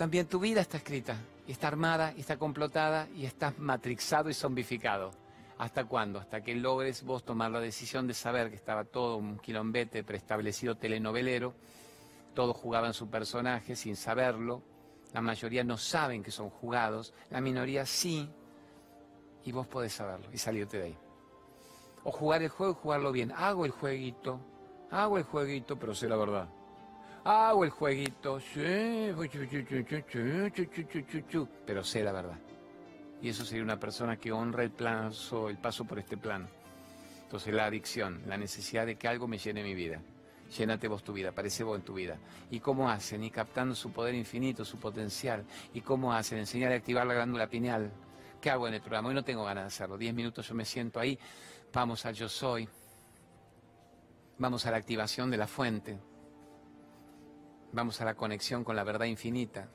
[0.00, 1.14] También tu vida está escrita,
[1.46, 5.10] y está armada, y está complotada, y estás matrixado y zombificado.
[5.58, 6.18] ¿Hasta cuándo?
[6.18, 10.74] Hasta que logres vos tomar la decisión de saber que estaba todo un quilombete preestablecido
[10.78, 11.52] telenovelero,
[12.32, 14.62] todos jugaban su personaje sin saberlo,
[15.12, 18.26] la mayoría no saben que son jugados, la minoría sí,
[19.44, 20.98] y vos podés saberlo y salirte de ahí.
[22.04, 23.32] O jugar el juego y jugarlo bien.
[23.32, 24.40] Hago el jueguito,
[24.90, 26.48] hago el jueguito, pero sé la verdad
[27.24, 29.12] hago el jueguito, sí,
[31.66, 32.38] pero sé la verdad.
[33.22, 36.48] Y eso sería una persona que honra el paso, el paso por este plano.
[37.22, 40.00] Entonces la adicción, la necesidad de que algo me llene mi vida.
[40.56, 42.18] Llénate vos tu vida, aparece vos en tu vida.
[42.50, 43.22] ¿Y cómo hacen?
[43.22, 45.44] Y captando su poder infinito, su potencial.
[45.72, 46.38] ¿Y cómo hacen?
[46.38, 47.92] Enseñar a activar la glándula pineal.
[48.40, 49.10] ¿Qué hago en el programa?
[49.10, 49.96] Hoy no tengo ganas de hacerlo.
[49.96, 51.16] Diez minutos yo me siento ahí.
[51.72, 52.68] Vamos al yo soy.
[54.38, 56.00] Vamos a la activación de la fuente.
[57.72, 59.68] Vamos a la conexión con la verdad infinita.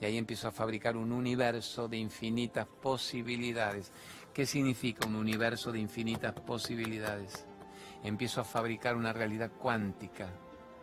[0.00, 3.92] Y ahí empiezo a fabricar un universo de infinitas posibilidades.
[4.32, 7.46] ¿Qué significa un universo de infinitas posibilidades?
[8.02, 10.30] Empiezo a fabricar una realidad cuántica,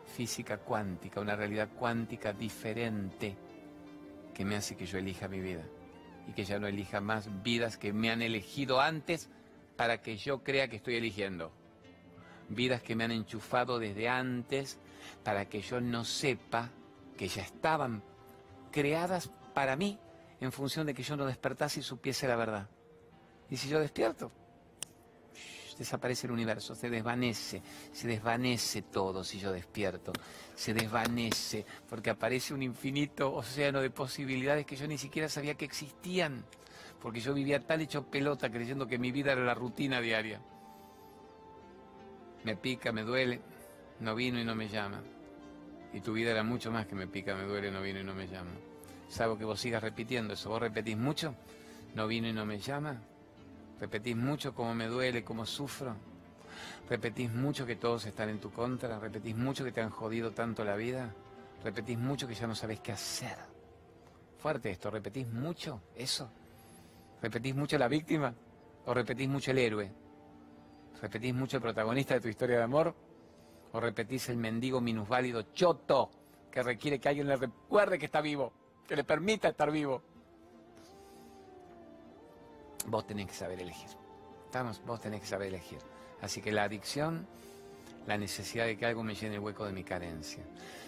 [0.06, 3.36] física cuántica, una realidad cuántica diferente
[4.34, 5.64] que me hace que yo elija mi vida
[6.28, 9.30] y que ya no elija más vidas que me han elegido antes
[9.76, 11.52] para que yo crea que estoy eligiendo.
[12.50, 14.78] Vidas que me han enchufado desde antes
[15.24, 16.70] para que yo no sepa
[17.18, 18.04] que ya estaban
[18.72, 19.98] creadas para mí
[20.40, 22.70] en función de que yo no despertase y supiese la verdad.
[23.50, 24.32] Y si yo despierto,
[25.78, 30.14] desaparece el universo, se desvanece, se desvanece todo si yo despierto,
[30.56, 35.66] se desvanece porque aparece un infinito océano de posibilidades que yo ni siquiera sabía que
[35.66, 36.46] existían,
[37.02, 40.42] porque yo vivía tan hecho pelota creyendo que mi vida era la rutina diaria.
[42.46, 43.42] Me pica, me duele,
[44.02, 45.02] no vino y no me llama.
[45.92, 48.14] Y tu vida era mucho más que me pica, me duele, no vino y no
[48.14, 48.52] me llama.
[49.10, 50.50] Salvo que vos sigas repitiendo eso.
[50.50, 51.34] ¿Vos repetís mucho?
[51.96, 53.02] ¿No vino y no me llama?
[53.80, 55.96] ¿Repetís mucho cómo me duele, cómo sufro?
[56.88, 59.00] ¿Repetís mucho que todos están en tu contra?
[59.00, 61.12] ¿Repetís mucho que te han jodido tanto la vida?
[61.64, 63.38] ¿Repetís mucho que ya no sabés qué hacer?
[64.38, 66.30] Fuerte esto, ¿repetís mucho eso?
[67.24, 68.36] ¿Repetís mucho la víctima?
[68.86, 70.05] ¿O repetís mucho el héroe?
[71.02, 72.96] ¿Repetís mucho el protagonista de tu historia de amor?
[73.74, 76.10] ¿O repetís el mendigo minusválido choto
[76.52, 78.54] que requiere que alguien le recuerde que está vivo?
[78.88, 80.02] Que le permita estar vivo.
[82.88, 83.90] Vos tenés que saber elegir.
[84.46, 85.80] Estamos, vos tenés que saber elegir.
[86.22, 87.28] Así que la adicción,
[88.08, 90.44] la necesidad de que algo me llene el hueco de mi carencia.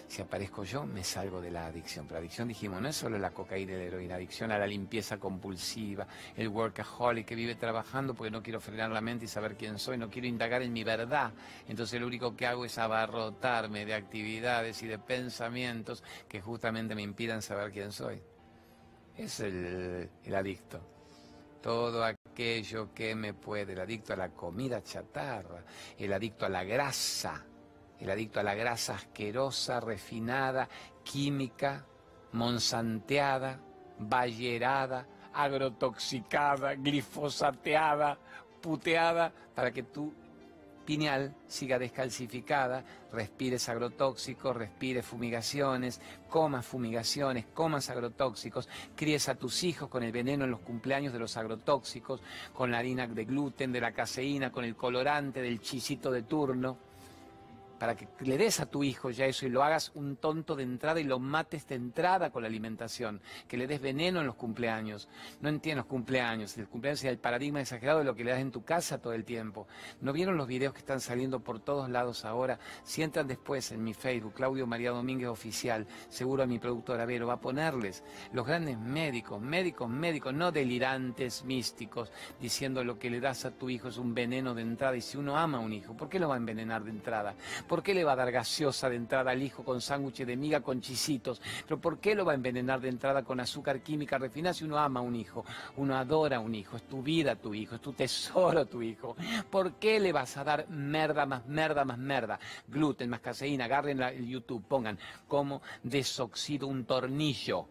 [0.06, 2.06] Si aparezco yo, me salgo de la adicción.
[2.06, 5.18] Pero adicción, dijimos, no es solo la cocaína y la heroína, adicción a la limpieza
[5.18, 9.78] compulsiva, el workaholic que vive trabajando porque no quiero frenar la mente y saber quién
[9.78, 11.32] soy, no quiero indagar en mi verdad.
[11.68, 17.02] Entonces lo único que hago es abarrotarme de actividades y de pensamientos que justamente me
[17.02, 18.22] impidan saber quién soy.
[19.16, 20.80] Es el, el adicto
[21.60, 22.04] todo
[22.38, 25.64] aquello que me puede, el adicto a la comida chatarra,
[25.98, 27.44] el adicto a la grasa,
[27.98, 30.68] el adicto a la grasa asquerosa, refinada,
[31.02, 31.84] química,
[32.30, 33.58] monsanteada,
[33.98, 38.16] bayerada, agrotoxicada, glifosateada,
[38.62, 40.14] puteada, para que tú
[40.88, 49.90] pineal siga descalcificada, respires agrotóxicos, respires fumigaciones, comas fumigaciones, comas agrotóxicos, críes a tus hijos
[49.90, 52.22] con el veneno en los cumpleaños de los agrotóxicos,
[52.54, 56.78] con la harina de gluten, de la caseína, con el colorante del chisito de turno
[57.78, 60.62] para que le des a tu hijo ya eso y lo hagas un tonto de
[60.62, 64.34] entrada y lo mates de entrada con la alimentación, que le des veneno en los
[64.34, 65.08] cumpleaños.
[65.40, 68.40] No entiendo los cumpleaños, el cumpleaños es el paradigma exagerado de lo que le das
[68.40, 69.68] en tu casa todo el tiempo.
[70.00, 72.58] ¿No vieron los videos que están saliendo por todos lados ahora?
[72.82, 77.26] Si entran después en mi Facebook, Claudio María Domínguez Oficial, seguro a mi productora Vero
[77.26, 82.10] va a ponerles los grandes médicos, médicos, médicos, no delirantes, místicos,
[82.40, 85.16] diciendo lo que le das a tu hijo es un veneno de entrada y si
[85.16, 87.34] uno ama a un hijo, ¿por qué lo va a envenenar de entrada?
[87.68, 90.62] ¿Por qué le va a dar gaseosa de entrada al hijo con sándwiches de miga
[90.62, 91.40] con chisitos?
[91.64, 94.78] ¿Pero por qué lo va a envenenar de entrada con azúcar química refinada si uno
[94.78, 95.44] ama a un hijo?
[95.76, 99.16] Uno adora a un hijo, es tu vida tu hijo, es tu tesoro tu hijo.
[99.50, 102.40] ¿Por qué le vas a dar merda más merda más merda?
[102.66, 107.68] Gluten más caseína, agarren el YouTube, pongan cómo desoxido un tornillo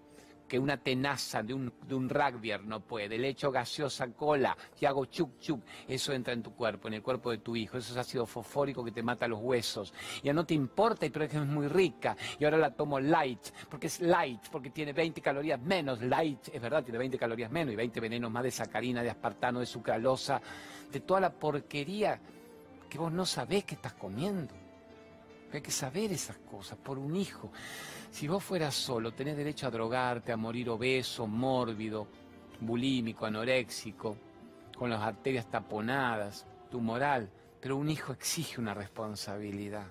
[0.47, 4.85] que una tenaza de un, de un rugbyer no puede, le echo gaseosa cola y
[4.85, 7.91] hago chuc chuc, eso entra en tu cuerpo, en el cuerpo de tu hijo, eso
[7.91, 9.93] es ácido fosfórico que te mata los huesos.
[10.23, 13.49] Ya no te importa, pero es que es muy rica, y ahora la tomo light,
[13.69, 17.73] porque es light, porque tiene 20 calorías menos, light, es verdad, tiene 20 calorías menos
[17.73, 20.41] y 20 venenos más de sacarina, de aspartano, de sucralosa,
[20.91, 22.19] de toda la porquería
[22.89, 24.66] que vos no sabés que estás comiendo.
[25.53, 27.51] Hay que saber esas cosas por un hijo.
[28.11, 32.07] Si vos fueras solo, tenés derecho a drogarte, a morir obeso, mórbido,
[32.59, 34.17] bulímico, anoréxico,
[34.77, 37.29] con las arterias taponadas, tumoral,
[37.61, 39.87] pero un hijo exige una responsabilidad.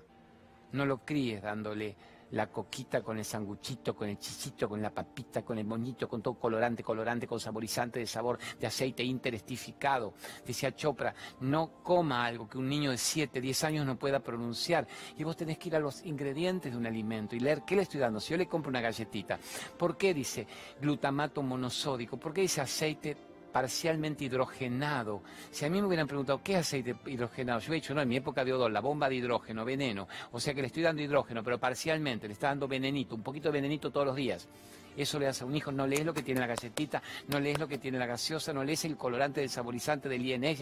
[0.72, 1.96] No lo críes dándole
[2.30, 6.22] la coquita con el sanguchito, con el chichito, con la papita, con el moñito, con
[6.22, 10.14] todo colorante, colorante, con saborizante de sabor, de aceite interestificado.
[10.44, 14.86] Decía Chopra, no coma algo que un niño de 7, 10 años no pueda pronunciar.
[15.16, 17.82] Y vos tenés que ir a los ingredientes de un alimento y leer qué le
[17.82, 18.20] estoy dando.
[18.20, 19.38] Si yo le compro una galletita,
[19.78, 20.46] ¿por qué dice
[20.80, 22.18] glutamato monosódico?
[22.18, 23.16] ¿Por qué dice aceite
[23.56, 25.22] parcialmente hidrogenado.
[25.50, 27.58] Si a mí me hubieran preguntado, ¿qué aceite hidrogenado?
[27.60, 30.06] Yo he dicho, no, en mi época de odor, la bomba de hidrógeno, veneno.
[30.32, 33.48] O sea que le estoy dando hidrógeno, pero parcialmente, le está dando venenito, un poquito
[33.48, 34.46] de venenito todos los días.
[34.94, 37.58] Eso le das a un hijo, no lees lo que tiene la galletita, no lees
[37.58, 40.60] lo que tiene la gaseosa, no lees el colorante del saborizante del INS,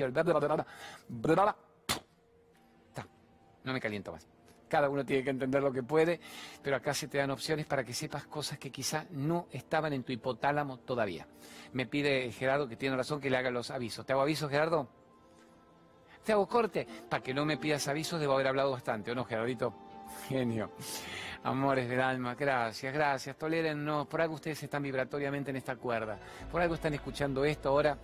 [3.64, 4.34] no me caliento más
[4.68, 6.20] cada uno tiene que entender lo que puede,
[6.62, 10.03] pero acá se te dan opciones para que sepas cosas que quizá no estaban en
[10.03, 11.27] tu hipotálamo todavía.
[11.72, 14.05] Me pide Gerardo, que tiene razón, que le haga los avisos.
[14.07, 14.88] ¿Te hago avisos, Gerardo?
[16.24, 16.87] ¿Te hago corte?
[17.09, 19.74] Para que no me pidas avisos, debo haber hablado bastante, ¿o no, Gerardito?
[20.29, 20.70] Genio.
[21.42, 23.37] Amores del alma, gracias, gracias.
[23.37, 26.18] Tolérennos, por algo ustedes están vibratoriamente en esta cuerda.
[26.50, 27.98] Por algo están escuchando esto ahora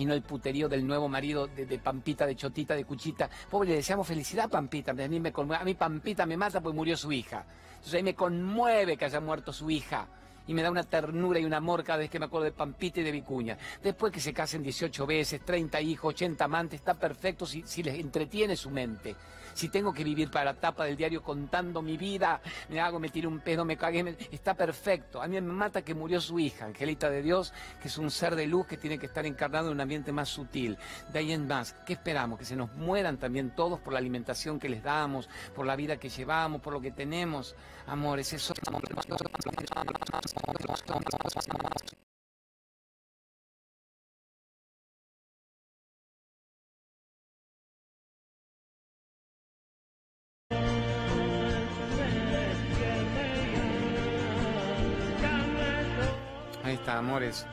[0.00, 3.28] y no el puterío del nuevo marido de, Pampita, de Chotita, de Cuchita.
[3.50, 4.92] Pobre, le deseamos felicidad a Pampita.
[4.92, 7.44] A mí, me Pampita me mata porque murió su hija.
[7.72, 10.08] Entonces ahí me conmueve que haya muerto su hija.
[10.46, 13.00] y me da una ternura y un amor cada vez que me acuerdo de Pampita
[13.00, 13.58] y de Vicuña.
[13.82, 18.56] Después que se casen 18 veces, 30 hijos, 80 amantes, está perfecto si les entretiene
[18.56, 19.14] su mente.
[19.60, 23.10] Si tengo que vivir para la tapa del diario contando mi vida, me hago, me
[23.10, 25.20] tiro un pedo, me cagué, está perfecto.
[25.20, 28.36] A mí me mata que murió su hija, Angelita de Dios, que es un ser
[28.36, 30.78] de luz que tiene que estar encarnado en un ambiente más sutil.
[31.12, 32.38] De ahí en más, ¿qué esperamos?
[32.38, 35.98] Que se nos mueran también todos por la alimentación que les damos, por la vida
[35.98, 37.54] que llevamos, por lo que tenemos.
[37.86, 38.54] Amores, eso.
[56.98, 57.46] Amores.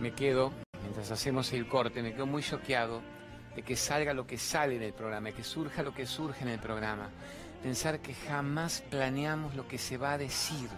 [0.00, 3.02] Me quedo, mientras hacemos el corte, me quedo muy choqueado
[3.54, 6.58] de que salga lo que sale del programa, que surja lo que surge en el
[6.58, 7.10] programa.
[7.62, 10.68] Pensar que jamás planeamos lo que se va a decir.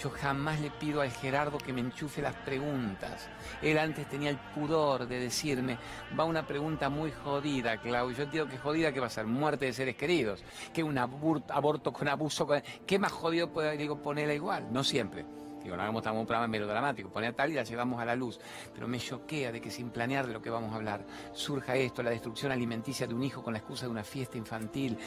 [0.00, 3.28] Yo jamás le pido al Gerardo que me enchufe las preguntas.
[3.60, 5.78] Él antes tenía el pudor de decirme,
[6.18, 8.16] va una pregunta muy jodida, Claudio.
[8.16, 11.92] Yo entiendo que jodida que va a ser muerte de seres queridos, que un aborto
[11.92, 12.62] con abuso, con...
[12.86, 14.72] ¿qué más jodido puede ponerla igual?
[14.72, 15.24] No siempre.
[15.62, 18.38] Digo, no hagamos un programa melodramático, poner tal y la llevamos a la luz.
[18.74, 22.02] Pero me choquea de que sin planear de lo que vamos a hablar, surja esto,
[22.02, 24.98] la destrucción alimenticia de un hijo con la excusa de una fiesta infantil,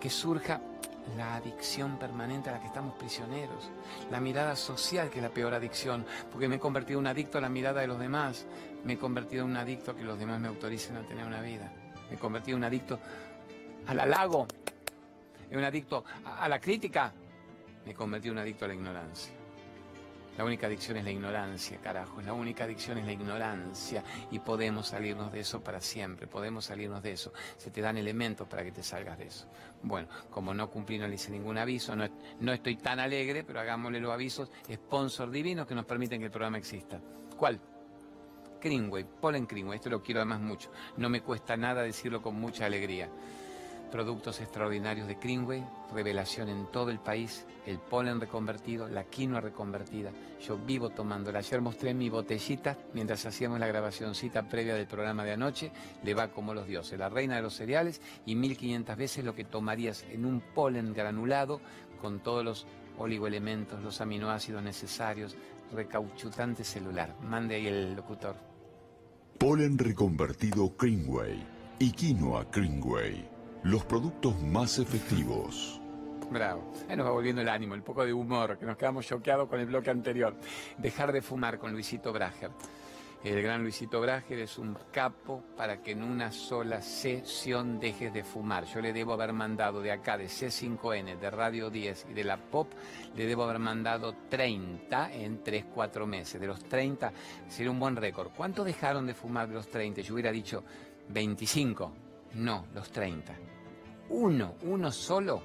[0.00, 0.60] que surja
[1.16, 3.70] la adicción permanente a la que estamos prisioneros,
[4.10, 7.38] la mirada social que es la peor adicción, porque me he convertido en un adicto
[7.38, 8.46] a la mirada de los demás,
[8.84, 11.40] me he convertido en un adicto a que los demás me autoricen a tener una
[11.40, 11.72] vida,
[12.08, 12.98] me he convertido en un adicto
[13.86, 14.46] al halago,
[15.50, 17.12] en un adicto a la crítica,
[17.84, 19.43] me he convertido en un adicto a la ignorancia.
[20.36, 22.20] La única adicción es la ignorancia, carajo.
[22.20, 24.02] La única adicción es la ignorancia.
[24.30, 26.26] Y podemos salirnos de eso para siempre.
[26.26, 27.32] Podemos salirnos de eso.
[27.56, 29.46] Se te dan elementos para que te salgas de eso.
[29.82, 31.94] Bueno, como no cumplí, no le hice ningún aviso.
[31.94, 32.08] No,
[32.40, 34.50] no estoy tan alegre, pero hagámosle los avisos.
[34.72, 37.00] Sponsor divinos que nos permiten que el programa exista.
[37.36, 37.60] ¿Cuál?
[38.60, 39.76] Greenway, Polen Greenway.
[39.76, 40.70] Esto lo quiero además mucho.
[40.96, 43.08] No me cuesta nada decirlo con mucha alegría.
[43.90, 50.10] Productos extraordinarios de Greenway, revelación en todo el país, el polen reconvertido, la quinoa reconvertida.
[50.44, 51.38] Yo vivo tomándola.
[51.38, 55.70] Ayer mostré mi botellita mientras hacíamos la grabacioncita previa del programa de anoche.
[56.02, 59.44] Le va como los dioses, la reina de los cereales y 1500 veces lo que
[59.44, 61.60] tomarías en un polen granulado
[62.00, 62.66] con todos los
[62.98, 65.36] oligoelementos, los aminoácidos necesarios,
[65.72, 67.14] recauchutante celular.
[67.22, 68.36] Mande ahí el locutor.
[69.38, 71.42] Polen reconvertido Greenway
[71.78, 73.33] y quinoa Greenway.
[73.64, 75.80] Los productos más efectivos.
[76.30, 76.70] Bravo.
[76.86, 79.58] Ahí nos va volviendo el ánimo, el poco de humor, que nos quedamos choqueados con
[79.58, 80.36] el bloque anterior.
[80.76, 82.50] Dejar de fumar con Luisito Brager.
[83.24, 88.22] El gran Luisito Brager es un capo para que en una sola sesión dejes de
[88.22, 88.66] fumar.
[88.66, 92.36] Yo le debo haber mandado de acá, de C5N, de Radio 10 y de la
[92.36, 92.70] Pop,
[93.16, 96.38] le debo haber mandado 30 en 3, 4 meses.
[96.38, 97.10] De los 30
[97.48, 98.28] sería un buen récord.
[98.36, 100.02] ¿Cuántos dejaron de fumar de los 30?
[100.02, 100.62] Yo hubiera dicho
[101.08, 102.03] 25.
[102.34, 103.34] No, los 30.
[104.10, 105.42] Uno, uno solo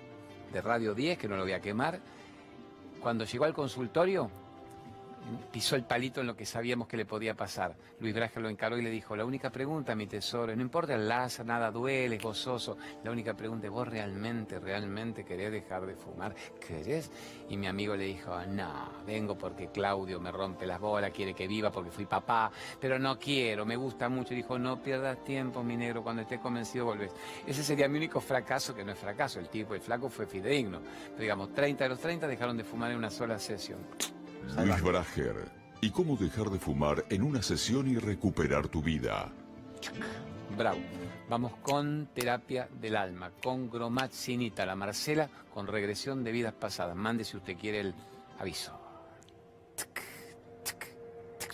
[0.51, 1.99] de Radio 10, que no lo voy a quemar,
[2.99, 4.29] cuando llegó al consultorio,
[5.51, 7.75] pisó el palito en lo que sabíamos que le podía pasar.
[7.99, 11.07] Luis Braga lo encaró y le dijo, la única pregunta, mi tesoro, no importa el
[11.07, 15.95] láser, nada duele, es gozoso, la única pregunta es, ¿vos realmente, realmente querés dejar de
[15.95, 16.33] fumar?
[16.65, 17.11] ¿Querés?
[17.49, 21.47] Y mi amigo le dijo, no, vengo porque Claudio me rompe las bolas, quiere que
[21.47, 24.33] viva porque fui papá, pero no quiero, me gusta mucho.
[24.33, 27.11] Dijo, no pierdas tiempo, mi negro, cuando estés convencido volvés.
[27.45, 30.79] Ese sería mi único fracaso, que no es fracaso, el tipo, el flaco fue fidedigno.
[31.09, 33.79] Pero digamos, 30 de los 30 dejaron de fumar en una sola sesión.
[34.57, 35.59] Luis Brager.
[35.81, 39.31] ¿Y cómo dejar de fumar en una sesión y recuperar tu vida?
[40.57, 40.79] Bravo.
[41.29, 46.95] Vamos con terapia del alma, con gromatzinita, la Marcela, con regresión de vidas pasadas.
[46.95, 47.93] Mande si usted quiere el
[48.39, 48.77] aviso.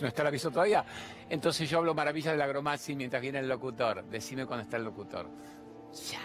[0.00, 0.84] ¿No está el aviso todavía?
[1.28, 4.04] Entonces yo hablo maravillas de la gromatzin mientras viene el locutor.
[4.04, 5.28] Decime cuando está el locutor.
[6.10, 6.20] Ya.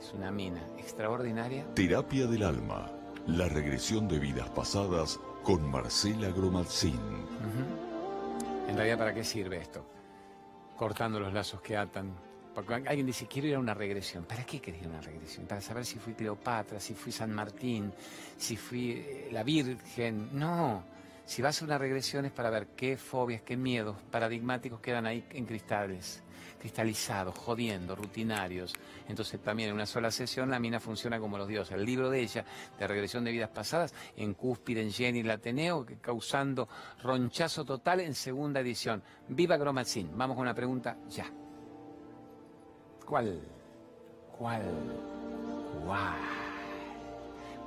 [0.00, 1.64] Es una mina extraordinaria.
[1.74, 2.90] Terapia del alma.
[3.26, 6.98] La regresión de vidas pasadas con Marcela Gromatzin.
[8.66, 9.86] En realidad, ¿para qué sirve esto?
[10.74, 12.12] Cortando los lazos que atan.
[12.54, 14.24] Porque alguien dice, quiero ir a una regresión.
[14.24, 15.46] ¿Para qué querés ir a una regresión?
[15.46, 17.92] Para saber si fui Cleopatra, si fui San Martín,
[18.38, 20.30] si fui eh, la Virgen.
[20.32, 20.82] No.
[21.26, 25.26] Si vas a una regresión es para ver qué fobias, qué miedos paradigmáticos quedan ahí
[25.30, 26.22] en cristales,
[26.64, 28.72] cristalizados, jodiendo, rutinarios.
[29.06, 31.74] Entonces también en una sola sesión la mina funciona como los dioses.
[31.74, 32.42] El libro de ella,
[32.78, 36.66] de regresión de vidas pasadas, en Cúspide, en Jenny, el Ateneo, causando
[37.02, 39.02] ronchazo total en segunda edición.
[39.28, 40.16] Viva Gromatzin.
[40.16, 41.26] Vamos con una pregunta ya.
[43.04, 43.42] ¿Cuál?
[44.38, 44.62] ¿Cuál?
[45.84, 46.14] ¿Cuál?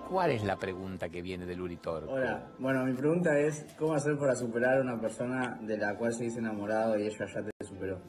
[0.10, 2.12] ¿Cuál es la pregunta que viene del Uritorco?
[2.12, 6.14] Hola, bueno, mi pregunta es, ¿cómo hacer para superar a una persona de la cual
[6.14, 8.00] se dice enamorado y ella ya te superó?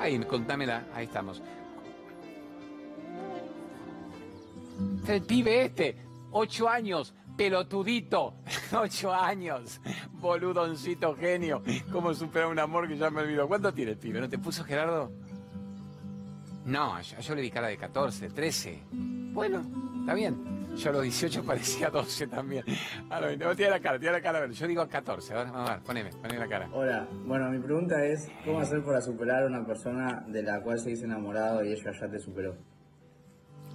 [0.00, 1.42] Ahí, contámela, ahí estamos.
[5.06, 5.94] El pibe este,
[6.30, 8.36] ocho años, pelotudito,
[8.72, 9.78] ocho años,
[10.12, 11.62] boludoncito genio.
[11.92, 13.46] ¿Cómo superar un amor que ya me olvidó?
[13.46, 14.20] ¿Cuánto tiene el pibe?
[14.20, 15.12] ¿No te puso Gerardo?
[16.64, 18.82] No, yo, yo le di cara de 14, 13.
[18.90, 19.62] Bueno,
[20.00, 20.59] está bien.
[20.76, 22.64] Yo a los 18 parecía 12 también.
[23.10, 24.46] A los 20, tiene la cara, la cara.
[24.46, 26.68] Yo digo 14, a ver, vamos a ver, poneme, poneme la cara.
[26.72, 30.78] Hola, bueno, mi pregunta es, ¿cómo hacer para superar a una persona de la cual
[30.78, 32.56] se dice enamorado y ella ya te superó?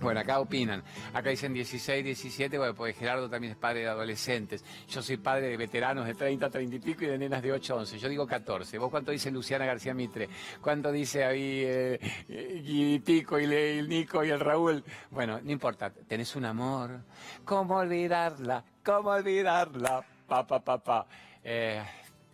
[0.02, 0.84] Bueno, acá opinan.
[1.14, 4.64] Acá dicen 16, 17, bueno, porque Gerardo también es padre de adolescentes.
[4.90, 7.78] Yo soy padre de veteranos de 30, 30 y pico y de nenas de 8,
[7.78, 8.00] 11.
[8.00, 8.78] Yo digo 14.
[8.78, 10.30] ¿Vos cuánto dice Luciana García Mitre?
[10.62, 14.84] ¿Cuánto dice ahí eh, y el Nico y el Raúl?
[15.12, 15.90] Bueno, no importa.
[15.90, 17.00] Tenés un amor.
[17.46, 18.64] ¿Cómo olvidarla?
[18.84, 20.06] ¿Cómo olvidarla?
[20.28, 21.08] Pa, pa, pa.
[21.44, 21.82] Eh,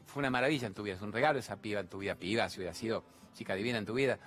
[0.08, 0.96] fue una maravilla en tu vida.
[0.96, 2.16] Es un regalo esa piba en tu vida.
[2.16, 3.04] Piba, si hubiera sido
[3.34, 4.20] chica divina en tu vida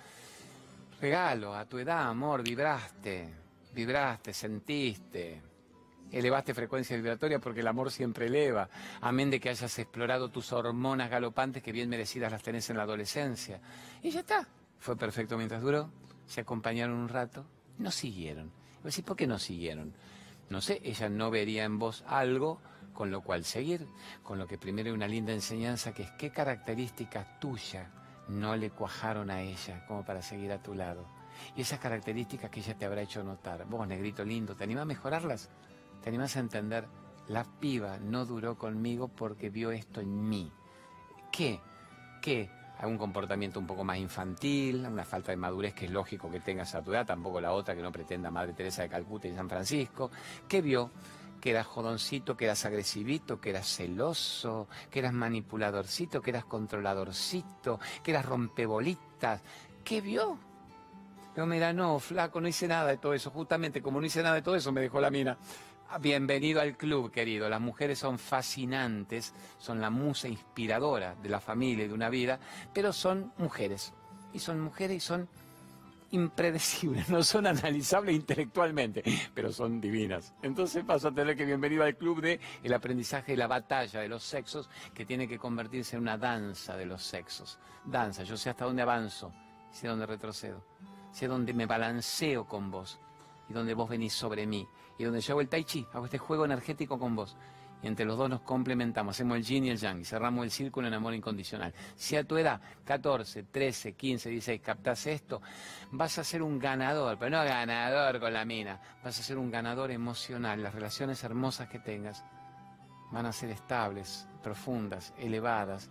[0.99, 3.29] regalo, a tu edad, amor, vibraste,
[3.73, 5.41] vibraste, sentiste,
[6.11, 8.69] elevaste frecuencia vibratoria porque el amor siempre eleva,
[9.01, 12.83] amén de que hayas explorado tus hormonas galopantes que bien merecidas las tenés en la
[12.83, 13.59] adolescencia.
[14.01, 14.47] Y ya está,
[14.79, 15.89] fue perfecto mientras duró,
[16.25, 17.45] se acompañaron un rato,
[17.77, 18.51] no siguieron.
[19.03, 19.93] ¿por qué no siguieron?
[20.49, 22.61] No sé, ella no vería en vos algo
[22.93, 23.87] con lo cual seguir,
[24.23, 27.87] con lo que primero hay una linda enseñanza que es qué características tuyas
[28.27, 31.05] no le cuajaron a ella como para seguir a tu lado.
[31.55, 34.85] Y esas características que ella te habrá hecho notar, vos, negrito lindo, ¿te animas a
[34.85, 35.49] mejorarlas?
[36.01, 36.87] ¿Te animas a entender?
[37.27, 40.51] La piba no duró conmigo porque vio esto en mí.
[41.31, 41.59] ¿Qué?
[42.21, 42.49] ¿Qué?
[42.79, 46.75] Algún comportamiento un poco más infantil, una falta de madurez que es lógico que tengas
[46.75, 49.49] a tu edad, tampoco la otra que no pretenda Madre Teresa de Calcuta y San
[49.49, 50.11] Francisco.
[50.47, 50.91] ¿Qué vio?
[51.39, 57.79] Que eras jodoncito, que eras agresivito, que eras celoso, que eras manipuladorcito, que eras controladorcito,
[58.03, 59.41] que eras rompebolitas.
[59.83, 60.39] ¿Qué vio?
[61.33, 63.29] Pero mira, no, flaco, no hice nada de todo eso.
[63.29, 65.37] Justamente como no hice nada de todo eso, me dejó la mina.
[65.89, 67.47] Ah, bienvenido al club, querido.
[67.47, 72.39] Las mujeres son fascinantes, son la musa inspiradora de la familia y de una vida,
[72.73, 73.93] pero son mujeres.
[74.33, 75.29] Y son mujeres y son
[76.11, 79.03] impredecibles, no son analizables intelectualmente,
[79.33, 80.33] pero son divinas.
[80.41, 84.07] Entonces paso a tener que bienvenido al club de el aprendizaje de la batalla de
[84.07, 87.59] los sexos, que tiene que convertirse en una danza de los sexos.
[87.83, 89.31] Danza, yo sé hasta dónde avanzo,
[89.71, 90.63] sé dónde retrocedo,
[91.11, 92.99] sé dónde me balanceo con vos
[93.49, 96.17] y dónde vos venís sobre mí y donde yo hago el tai chi, hago este
[96.17, 97.35] juego energético con vos
[97.81, 100.51] y entre los dos nos complementamos, hacemos el yin y el yang y cerramos el
[100.51, 101.73] círculo en amor incondicional.
[101.95, 105.41] Si a tu edad, 14, 13, 15, 16, captas esto,
[105.91, 109.51] vas a ser un ganador, pero no ganador con la mina, vas a ser un
[109.51, 110.63] ganador emocional.
[110.63, 112.23] Las relaciones hermosas que tengas
[113.11, 115.89] van a ser estables, profundas, elevadas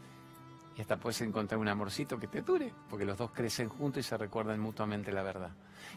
[0.76, 4.08] y hasta puedes encontrar un amorcito que te dure, porque los dos crecen juntos y
[4.08, 5.52] se recuerdan mutuamente la verdad.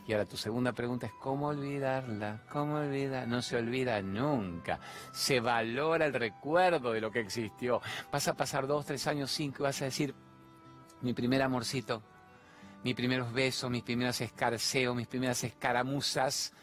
[0.08, 2.44] Y ahora tu segunda pregunta es, ¿cómo olvidarla?
[2.52, 3.28] ¿Cómo olvidar?
[3.28, 4.80] No se olvida nunca.
[5.12, 7.82] Se valora el recuerdo de lo que existió.
[8.12, 10.16] Vas a pasar dos, tres años, cinco y vas a decir,
[11.02, 12.02] mi primer amorcito,
[12.84, 16.54] mis primeros besos, mis primeros escarceos, mis primeras escaramuzas,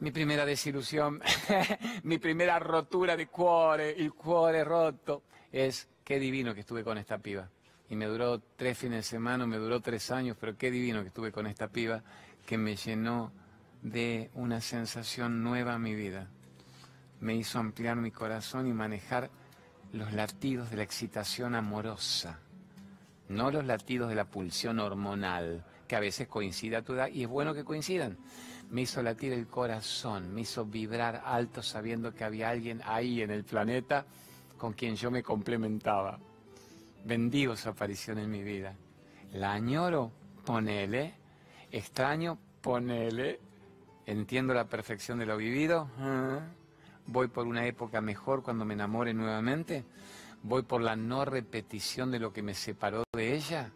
[0.00, 1.20] mi primera desilusión,
[2.04, 7.18] mi primera rotura de cuore, el cuore roto, es qué divino que estuve con esta
[7.18, 7.50] piba.
[7.90, 11.08] Y me duró tres fines de semana, me duró tres años, pero qué divino que
[11.08, 12.02] estuve con esta piba
[12.46, 13.32] que me llenó
[13.82, 16.28] de una sensación nueva a mi vida.
[17.20, 19.30] Me hizo ampliar mi corazón y manejar
[19.92, 22.38] los latidos de la excitación amorosa,
[23.28, 27.22] no los latidos de la pulsión hormonal, que a veces coincide a tu edad y
[27.22, 28.18] es bueno que coincidan.
[28.70, 33.30] Me hizo latir el corazón, me hizo vibrar alto sabiendo que había alguien ahí en
[33.30, 34.04] el planeta
[34.58, 36.18] con quien yo me complementaba.
[37.08, 38.76] Bendigo su aparición en mi vida.
[39.32, 40.12] La añoro,
[40.44, 41.14] ponele.
[41.72, 43.40] Extraño, ponele.
[44.04, 45.88] Entiendo la perfección de lo vivido.
[45.98, 46.38] ¿eh?
[47.06, 49.86] Voy por una época mejor cuando me enamore nuevamente.
[50.42, 53.72] Voy por la no repetición de lo que me separó de ella.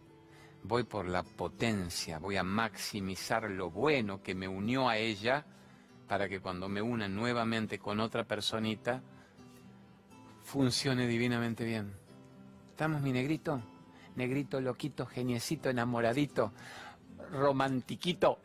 [0.61, 2.19] Voy por la potencia.
[2.19, 5.43] Voy a maximizar lo bueno que me unió a ella
[6.07, 9.01] para que cuando me una nuevamente con otra personita,
[10.43, 12.02] funcione divinamente bien.
[12.73, 13.61] ¿Estamos, mi negrito?
[14.15, 16.53] Negrito, loquito, geniecito, enamoradito,
[17.31, 18.39] romantiquito.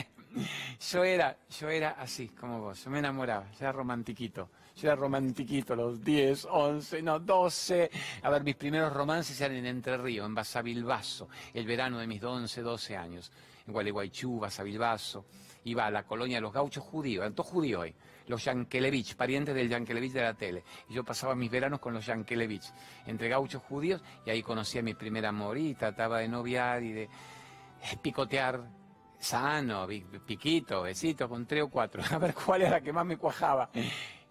[0.90, 4.50] yo era, yo era así como vos, yo me enamoraba, yo era romantiquito.
[4.76, 7.90] Yo era romantiquito, los 10, 11, no, 12.
[8.22, 12.22] A ver, mis primeros romances eran en Entre Ríos, en Basavilbaso, el verano de mis
[12.22, 13.30] 11, 12 años.
[13.66, 15.26] en Gualeguaychú, Basavilbaso,
[15.64, 17.94] iba a la colonia de los gauchos judíos, eran todos judíos hoy,
[18.26, 20.64] los Yankelevich, parientes del Yankelevich de la tele.
[20.88, 22.72] Y yo pasaba mis veranos con los Yankelevich,
[23.06, 26.92] entre gauchos judíos, y ahí conocí a mi primer amor y trataba de noviar y
[26.92, 27.08] de
[28.00, 28.64] picotear
[29.18, 29.86] sano,
[30.26, 33.70] piquito, besito, con tres o cuatro, a ver cuál era la que más me cuajaba.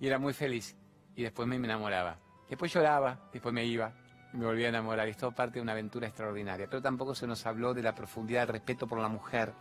[0.02, 0.76] Y era muy feliz.
[1.16, 2.18] Y después me enamoraba.
[2.49, 3.93] Después lloraba, después me iba,
[4.34, 5.08] me volví a enamorar.
[5.08, 6.68] Y es todo parte de una aventura extraordinaria.
[6.68, 9.54] Pero tampoco se nos habló de la profundidad del respeto por la mujer.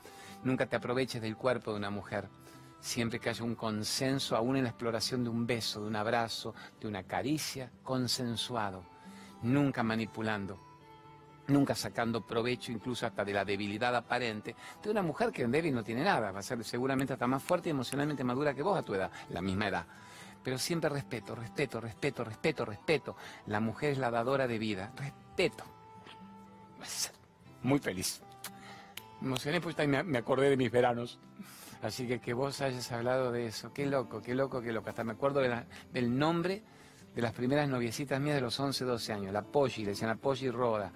[0.43, 2.29] Nunca te aproveches del cuerpo de una mujer.
[2.81, 6.55] Siempre que haya un consenso, aún en la exploración de un beso, de un abrazo,
[6.81, 8.83] de una caricia, consensuado.
[9.43, 10.71] Nunca manipulando
[11.49, 15.75] nunca sacando provecho incluso hasta de la debilidad aparente de una mujer que en débil
[15.75, 18.79] no tiene nada, va a ser seguramente hasta más fuerte y emocionalmente madura que vos
[18.79, 19.87] a tu edad, la misma edad.
[20.43, 23.17] Pero siempre respeto, respeto, respeto, respeto, respeto.
[23.47, 24.93] La mujer es la dadora de vida.
[24.97, 25.65] Respeto.
[27.63, 28.23] Muy feliz.
[29.21, 31.19] Me emocioné porque me acordé de mis veranos.
[31.83, 33.73] Así que que vos hayas hablado de eso.
[33.73, 34.91] Qué loco, qué loco, qué loco.
[34.91, 36.63] Hasta me acuerdo del nombre
[37.15, 39.33] de las primeras noviecitas mías de los 11, 12 años.
[39.33, 40.93] La Poggi, le decían la Poggi Roda.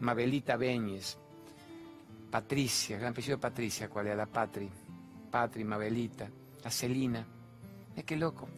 [0.00, 1.16] Mabelita Beñez,
[2.30, 4.16] Patricia, gran apellido de Patricia, ¿cuál era?
[4.16, 4.68] La Patri,
[5.30, 6.28] Patri, Mabelita,
[6.62, 7.26] la Celina.
[7.96, 8.48] Es que loco.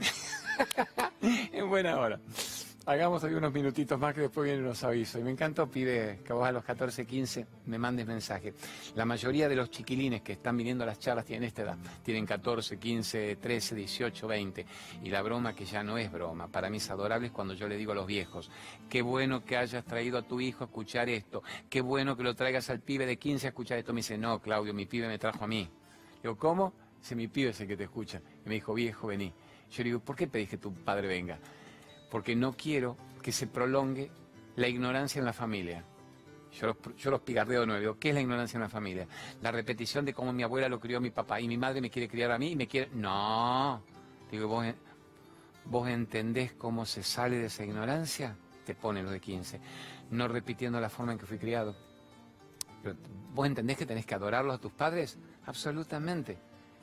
[1.53, 2.21] en buena hora.
[2.87, 5.21] Hagamos hoy unos minutitos más que después vienen los avisos.
[5.21, 8.55] Y me encantó, pide que vos a los 14, 15 me mandes mensaje.
[8.97, 11.77] La mayoría de los chiquilines que están viniendo a las charlas tienen esta edad.
[12.03, 14.67] Tienen 14, 15, 13, 18, 20.
[15.05, 16.49] Y la broma que ya no es broma.
[16.49, 18.51] Para mí es adorable cuando yo le digo a los viejos,
[18.89, 21.43] qué bueno que hayas traído a tu hijo a escuchar esto.
[21.69, 23.93] Qué bueno que lo traigas al pibe de 15 a escuchar esto.
[23.93, 25.69] Me dice, no, Claudio, mi pibe me trajo a mí.
[26.23, 26.73] Digo, ¿cómo?
[27.01, 28.21] Dice, mi pibe es el que te escucha.
[28.45, 29.33] Y me dijo, viejo, vení.
[29.71, 31.39] Yo le digo, ¿por qué pedís que tu padre venga?
[32.11, 34.11] porque no quiero que se prolongue
[34.57, 35.85] la ignorancia en la familia.
[36.53, 37.81] Yo los, yo los pigardeo de nuevo.
[37.81, 39.07] Digo, ¿qué es la ignorancia en la familia?
[39.43, 41.91] La repetición de cómo mi abuela lo crió a mi papá y mi madre me
[41.91, 42.91] quiere criar a mí y me quiere...
[42.95, 43.83] No.
[44.31, 44.67] Digo, ¿vos,
[45.67, 48.37] vos entendés cómo se sale de esa ignorancia?
[48.65, 49.61] Te pone lo de 15.
[50.11, 51.77] No repitiendo la forma en que fui criado.
[53.35, 55.19] ¿Vos entendés que tenés que adorarlos a tus padres?
[55.47, 56.39] Absolutamente.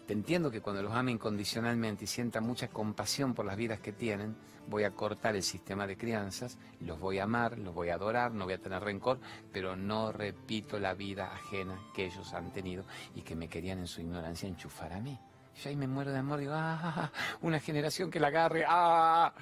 [0.05, 3.91] Te entiendo que cuando los ame incondicionalmente y sienta mucha compasión por las vidas que
[3.91, 4.35] tienen,
[4.67, 8.31] voy a cortar el sistema de crianzas, los voy a amar, los voy a adorar,
[8.31, 9.19] no voy a tener rencor,
[9.51, 12.85] pero no repito la vida ajena que ellos han tenido
[13.15, 15.19] y que me querían en su ignorancia enchufar a mí.
[15.55, 17.11] Yo ahí me muero de amor, digo, ¡ah!
[17.41, 19.33] Una generación que la agarre, ¡ah!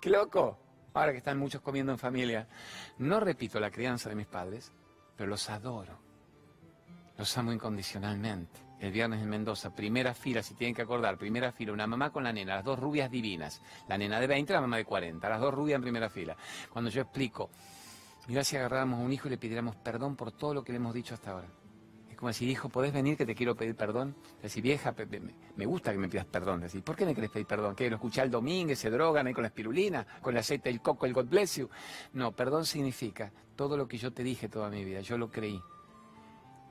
[0.00, 0.56] ¡Qué loco!
[0.94, 2.46] Ahora que están muchos comiendo en familia.
[2.98, 4.72] No repito la crianza de mis padres,
[5.16, 5.98] pero los adoro.
[7.16, 11.72] Los amo incondicionalmente el viernes en Mendoza, primera fila, si tienen que acordar, primera fila,
[11.72, 14.78] una mamá con la nena, las dos rubias divinas, la nena de 20, la mamá
[14.78, 16.34] de 40, las dos rubias en primera fila.
[16.72, 17.50] Cuando yo explico,
[18.26, 20.76] mira si agarráramos a un hijo y le pidiéramos perdón por todo lo que le
[20.76, 21.48] hemos dicho hasta ahora.
[22.10, 24.16] Es como decir, hijo, ¿podés venir que te quiero pedir perdón?
[24.42, 24.94] Decir, vieja,
[25.56, 26.60] me gusta que me pidas perdón.
[26.62, 27.74] Decir, ¿por qué me querés pedir perdón?
[27.74, 30.80] ¿Que lo escuché el domingo, se drogan ahí con la espirulina, con el aceite del
[30.80, 31.68] coco, el God bless you?
[32.14, 35.60] No, perdón significa todo lo que yo te dije toda mi vida, yo lo creí.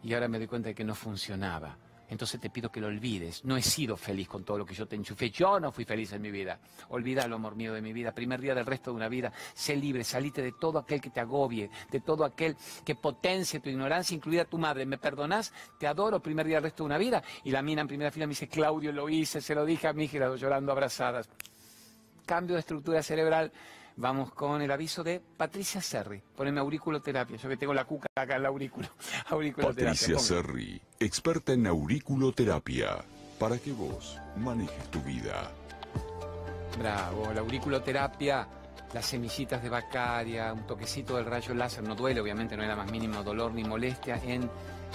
[0.02, 1.78] Y ahora me doy cuenta de que no funcionaba
[2.10, 3.46] entonces te pido que lo olvides.
[3.46, 5.30] No he sido feliz con todo lo que yo te enchufé.
[5.30, 6.60] Yo no fui feliz en mi vida.
[6.90, 8.12] Olvídalo, amor mío, de mi vida.
[8.12, 9.32] Primer día del resto de una vida.
[9.54, 13.70] Sé libre, salite de todo aquel que te agobie, de todo aquel que potencie tu
[13.70, 14.88] ignorancia, incluida tu madre.
[14.88, 15.54] ¿Me perdonás?
[15.78, 17.22] Te adoro, primer día del resto de una vida.
[17.44, 19.94] Y la mina en primera fila me dice, Claudio, lo hice, se lo dije a
[19.94, 21.30] mi hija, llorando abrazadas.
[22.26, 23.52] Cambio de estructura cerebral
[24.00, 26.24] Vamos con el aviso de Patricia Serri.
[26.34, 27.36] Poneme auriculoterapia.
[27.36, 28.88] Yo que tengo la cuca acá en el aurículo.
[29.62, 33.04] Patricia Serri, experta en auriculoterapia.
[33.38, 35.52] Para que vos manejes tu vida.
[36.78, 38.48] Bravo, la auriculoterapia,
[38.94, 41.84] las semillitas de Bacaria, un toquecito del rayo láser.
[41.84, 44.50] No duele, obviamente, no hay nada más mínimo dolor ni molestia en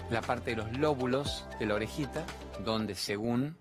[0.09, 2.25] la parte de los lóbulos de la orejita,
[2.65, 3.59] donde según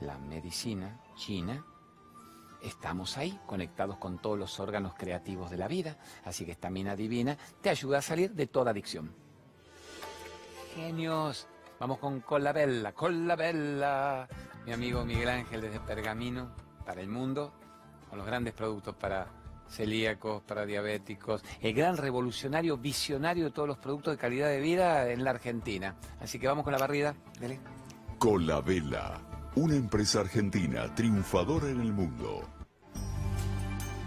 [0.00, 1.64] la medicina china,
[2.68, 5.96] estamos ahí, conectados con todos los órganos creativos de la vida.
[6.24, 9.12] Así que esta mina divina te ayuda a salir de toda adicción.
[10.74, 11.46] Genios.
[11.78, 14.28] Vamos con Colabella, Colabella.
[14.64, 16.50] Mi amigo Miguel Ángel desde Pergamino
[16.84, 17.52] para el mundo,
[18.08, 19.28] con los grandes productos para
[19.68, 25.10] celíacos, para diabéticos, el gran revolucionario, visionario de todos los productos de calidad de vida
[25.10, 25.96] en la Argentina.
[26.20, 27.14] Así que vamos con la barrida.
[27.38, 27.60] Dele.
[28.18, 29.20] Colabella,
[29.56, 32.42] una empresa argentina triunfadora en el mundo.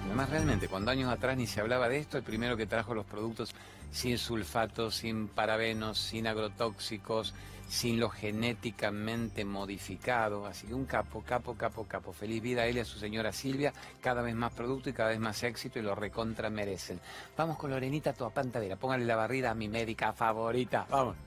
[0.09, 3.05] Además, realmente, cuando años atrás ni se hablaba de esto, el primero que trajo los
[3.05, 3.53] productos
[3.91, 7.35] sin sulfatos, sin parabenos, sin agrotóxicos,
[7.67, 10.47] sin lo genéticamente modificado.
[10.47, 12.11] Así que un capo, capo, capo, capo.
[12.11, 13.71] Feliz vida a él y a su señora Silvia.
[14.01, 16.99] Cada vez más producto y cada vez más éxito y lo recontra merecen.
[17.37, 18.77] Vamos con Lorenita Toapantadera.
[18.77, 20.87] Póngale la barrida a mi médica favorita.
[20.89, 21.17] Vamos.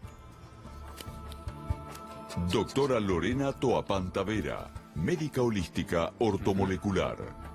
[2.50, 4.24] Doctora Lorena Toapanta
[4.96, 7.51] médica holística ortomolecular.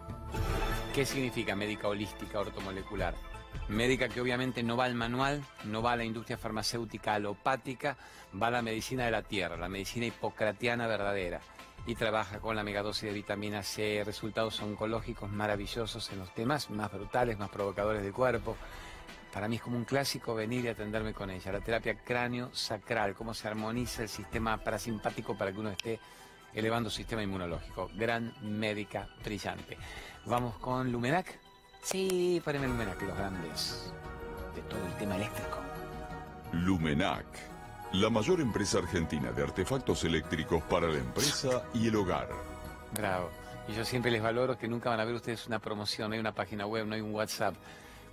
[0.98, 3.14] ¿Qué significa médica holística ortomolecular?
[3.70, 7.95] Médica que obviamente no va al manual, no va a la industria farmacéutica alopática,
[8.41, 11.39] va a la medicina de la tierra, la medicina hipocratiana verdadera.
[11.86, 16.91] Y trabaja con la megadosis de vitamina C, resultados oncológicos maravillosos en los temas más
[16.91, 18.58] brutales, más provocadores del cuerpo
[19.32, 21.52] para mí es como un clásico venir y atenderme con ella.
[21.52, 26.00] La terapia cráneo-sacral, cómo se armoniza el sistema parasimpático para que uno esté
[26.56, 27.91] elevando su sistema inmunológico.
[27.93, 29.78] Gran médica brillante.
[30.28, 31.39] Vamos con Lumenac.
[31.82, 33.93] Sí, poneme Lumenac, los grandes
[34.55, 35.57] de todo el tema eléctrico.
[36.51, 37.25] Lumenac,
[37.93, 42.28] la mayor empresa argentina de artefactos eléctricos para la empresa y el hogar.
[42.93, 43.30] Bravo.
[43.69, 46.19] Y yo siempre les valoro que nunca van a ver ustedes una promoción, no hay
[46.19, 47.55] una página web, no hay un WhatsApp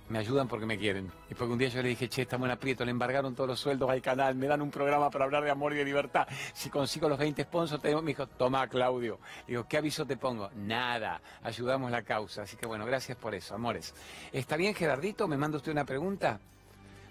[0.09, 1.11] me ayudan porque me quieren.
[1.29, 3.59] Y porque un día yo le dije, che, estamos en aprieto, le embargaron todos los
[3.59, 6.27] sueldos al canal, me dan un programa para hablar de amor y de libertad.
[6.53, 9.19] Si consigo los 20 sponsors, tenemos, me dijo, toma, Claudio.
[9.47, 10.49] Digo, ¿qué aviso te pongo?
[10.55, 12.43] Nada, ayudamos la causa.
[12.43, 13.93] Así que bueno, gracias por eso, amores.
[14.31, 15.27] ¿Está bien, Gerardito?
[15.27, 16.39] ¿Me manda usted una pregunta?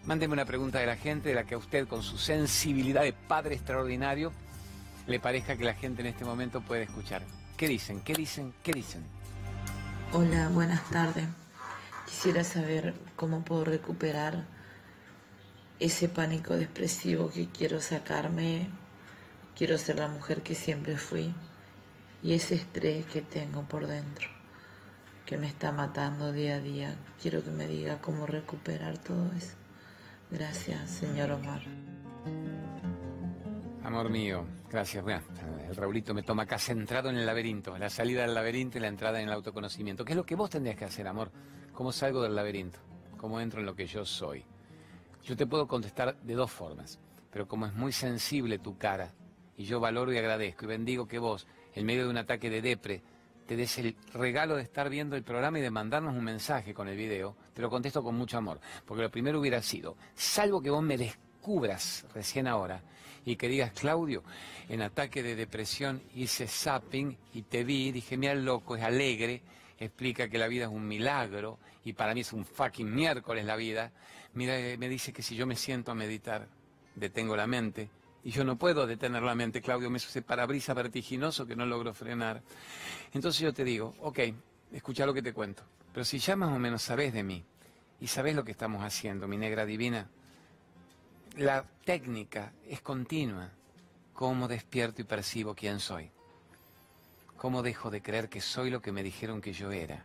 [0.04, 3.12] Mándeme una pregunta de la gente, de la que a usted, con su sensibilidad de
[3.12, 4.32] padre extraordinario,
[5.06, 7.22] le parezca que la gente en este momento puede escuchar.
[7.56, 8.00] ¿Qué dicen?
[8.00, 8.52] ¿Qué dicen?
[8.62, 9.02] ¿Qué dicen?
[10.12, 11.26] Hola, buenas tardes.
[12.06, 14.44] Quisiera saber cómo puedo recuperar
[15.80, 18.68] ese pánico depresivo que quiero sacarme.
[19.56, 21.34] Quiero ser la mujer que siempre fui.
[22.22, 24.28] Y ese estrés que tengo por dentro,
[25.26, 26.96] que me está matando día a día.
[27.20, 29.54] Quiero que me diga cómo recuperar todo eso.
[30.30, 31.62] Gracias, señor Omar.
[33.84, 35.04] Amor mío, gracias.
[35.04, 35.20] Bueno,
[35.68, 38.88] el Raulito me toma acá centrado en el laberinto, la salida del laberinto y la
[38.88, 40.06] entrada en el autoconocimiento.
[40.06, 41.30] ¿Qué es lo que vos tendrías que hacer, amor?
[41.74, 42.78] ¿Cómo salgo del laberinto?
[43.18, 44.42] ¿Cómo entro en lo que yo soy?
[45.22, 46.98] Yo te puedo contestar de dos formas,
[47.30, 49.12] pero como es muy sensible tu cara,
[49.54, 52.62] y yo valoro y agradezco y bendigo que vos, en medio de un ataque de
[52.62, 53.02] depre,
[53.46, 56.88] te des el regalo de estar viendo el programa y de mandarnos un mensaje con
[56.88, 58.60] el video, te lo contesto con mucho amor.
[58.86, 62.82] Porque lo primero hubiera sido, salvo que vos me descubras recién ahora
[63.24, 64.22] y que digas, Claudio,
[64.68, 69.42] en ataque de depresión hice zapping y te vi, dije, mira loco, es alegre,
[69.78, 73.56] explica que la vida es un milagro y para mí es un fucking miércoles la
[73.56, 73.92] vida,
[74.34, 76.48] mira, eh, me dice que si yo me siento a meditar,
[76.94, 77.90] detengo la mente.
[78.26, 81.92] Y yo no puedo detener la mente, Claudio, me sucede parabrisa vertiginoso que no logro
[81.92, 82.42] frenar.
[83.12, 84.18] Entonces yo te digo, ok,
[84.72, 85.62] escucha lo que te cuento.
[85.92, 87.44] Pero si ya más o menos sabes de mí
[88.00, 90.08] y sabes lo que estamos haciendo, mi negra divina,
[91.36, 93.50] la técnica es continua.
[94.12, 96.10] Cómo despierto y percibo quién soy.
[97.36, 100.04] ¿Cómo dejo de creer que soy lo que me dijeron que yo era?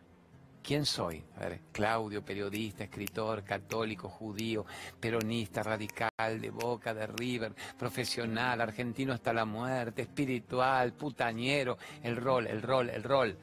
[0.63, 1.23] ¿Quién soy?
[1.37, 4.65] A ver, Claudio, periodista, escritor, católico, judío,
[4.99, 12.47] peronista, radical, de Boca, de River, profesional, argentino hasta la muerte, espiritual, putañero, el rol,
[12.47, 13.37] el rol, el rol.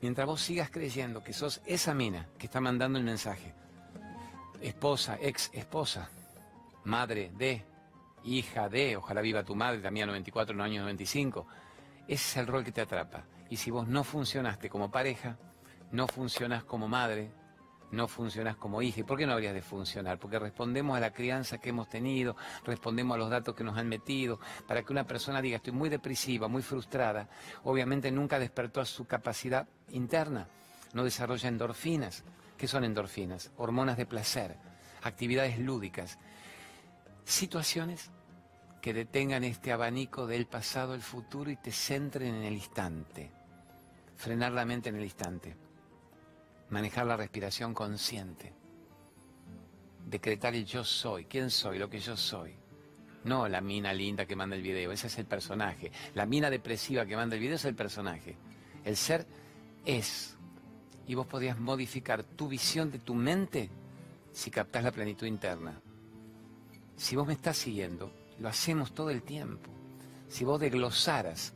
[0.00, 3.54] Mientras vos sigas creyendo que sos esa mina que está mandando el mensaje,
[4.60, 6.10] esposa, ex esposa,
[6.86, 7.64] madre de,
[8.24, 11.46] hija de, ojalá viva tu madre, también 94, en los años 95,
[12.08, 13.24] ese es el rol que te atrapa.
[13.50, 15.38] Y si vos no funcionaste como pareja,
[15.92, 17.30] no funcionas como madre,
[17.90, 19.00] no funcionas como hija.
[19.00, 20.18] ¿Y por qué no habrías de funcionar?
[20.18, 23.88] Porque respondemos a la crianza que hemos tenido, respondemos a los datos que nos han
[23.88, 24.40] metido.
[24.66, 27.28] Para que una persona diga estoy muy depresiva, muy frustrada,
[27.64, 30.48] obviamente nunca despertó a su capacidad interna,
[30.92, 32.24] no desarrolla endorfinas.
[32.56, 33.52] ¿Qué son endorfinas?
[33.56, 34.56] Hormonas de placer,
[35.02, 36.18] actividades lúdicas,
[37.26, 38.10] situaciones
[38.80, 43.32] que detengan este abanico del pasado, el futuro y te centren en el instante.
[44.16, 45.56] Frenar la mente en el instante.
[46.70, 48.54] Manejar la respiración consciente.
[50.06, 51.24] Decretar el yo soy.
[51.24, 51.78] ¿Quién soy?
[51.78, 52.54] Lo que yo soy.
[53.24, 55.90] No la mina linda que manda el video, ese es el personaje.
[56.14, 58.36] La mina depresiva que manda el video es el personaje.
[58.84, 59.26] El ser
[59.84, 60.36] es.
[61.08, 63.68] Y vos podrías modificar tu visión de tu mente
[64.32, 65.80] si captás la plenitud interna.
[66.96, 69.70] Si vos me estás siguiendo, lo hacemos todo el tiempo.
[70.28, 71.52] Si vos desglosaras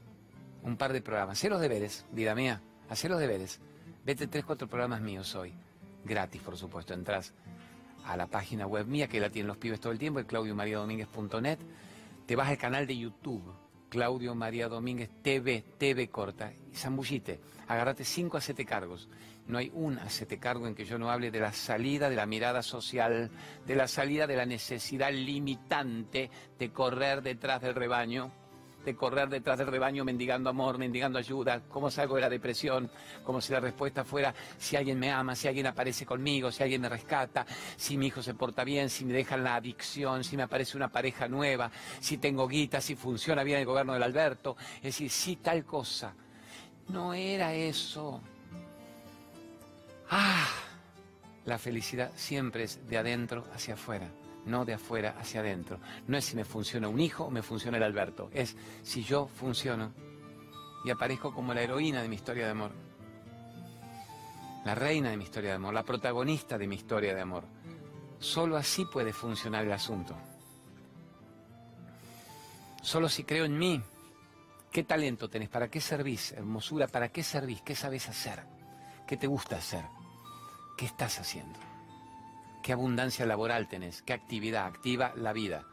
[0.63, 2.61] un par de programas, hacé los deberes, vida mía,
[2.91, 3.59] hacé los deberes.
[4.05, 5.55] Vete tres, cuatro programas míos hoy.
[6.05, 6.93] Gratis, por supuesto.
[6.93, 7.33] Entrás
[8.05, 11.59] a la página web mía, que la tienen los pibes todo el tiempo, el claudiomariadomínguez.net.
[12.27, 13.43] Te vas al canal de YouTube,
[13.89, 17.41] Claudio María Domínguez TV, TV corta, y zambullite.
[17.67, 19.09] Agarrate cinco a siete cargos.
[19.47, 22.27] No hay un hacete cargo en que yo no hable de la salida de la
[22.27, 23.31] mirada social,
[23.67, 28.31] de la salida de la necesidad limitante de correr detrás del rebaño,
[28.85, 32.91] de correr detrás del rebaño mendigando amor, mendigando ayuda, cómo salgo de la depresión,
[33.25, 36.81] como si la respuesta fuera si alguien me ama, si alguien aparece conmigo, si alguien
[36.81, 40.45] me rescata, si mi hijo se porta bien, si me dejan la adicción, si me
[40.45, 41.71] aparece una pareja nueva,
[42.01, 46.15] si tengo guita, si funciona bien el gobierno del Alberto, es decir, si tal cosa.
[46.89, 48.21] No era eso.
[50.11, 50.49] Ah,
[51.45, 54.11] la felicidad siempre es de adentro hacia afuera
[54.45, 55.79] no de afuera hacia adentro.
[56.07, 59.27] No es si me funciona un hijo o me funciona el Alberto, es si yo
[59.27, 59.93] funciono
[60.85, 62.73] y aparezco como la heroína de mi historia de amor,
[64.65, 67.45] la reina de mi historia de amor, la protagonista de mi historia de amor.
[68.19, 70.15] Solo así puede funcionar el asunto.
[72.83, 73.83] Solo si creo en mí.
[74.71, 75.49] ¿Qué talento tenés?
[75.49, 76.33] ¿Para qué servís?
[76.33, 77.61] Hermosura, ¿para qué servís?
[77.63, 78.41] ¿Qué sabes hacer?
[79.11, 79.85] ¿Qué te gusta hacer?
[80.77, 81.59] ¿Qué estás haciendo?
[82.63, 85.65] qué abundancia laboral tenés, qué actividad activa la vida.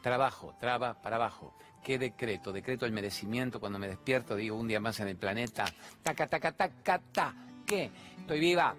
[0.00, 1.56] Trabajo, traba para abajo.
[1.82, 2.52] ¿Qué decreto?
[2.52, 5.64] Decreto el merecimiento cuando me despierto, digo un día más en el planeta.
[6.04, 7.34] Taca, taca, taca, ta.
[7.66, 7.90] ¿Qué?
[8.20, 8.76] Estoy viva.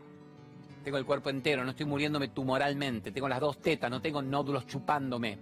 [0.82, 3.12] Tengo el cuerpo entero, no estoy muriéndome tumoralmente.
[3.12, 5.38] Tengo las dos tetas, no tengo nódulos chupándome.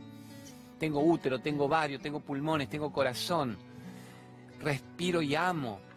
[0.80, 3.56] Tengo útero, tengo ovario, tengo pulmones, tengo corazón.
[4.62, 5.93] Respiro y amo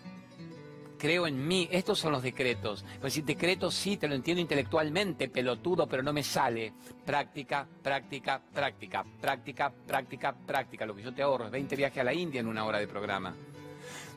[1.06, 1.68] creo en mí.
[1.70, 2.84] Estos son los decretos.
[3.00, 6.72] Pues si decretos sí, te lo entiendo intelectualmente, pelotudo, pero no me sale.
[7.04, 10.84] Práctica, práctica, práctica, práctica, práctica, práctica.
[10.84, 12.88] Lo que yo te ahorro es 20 viajes a la India en una hora de
[12.88, 13.36] programa.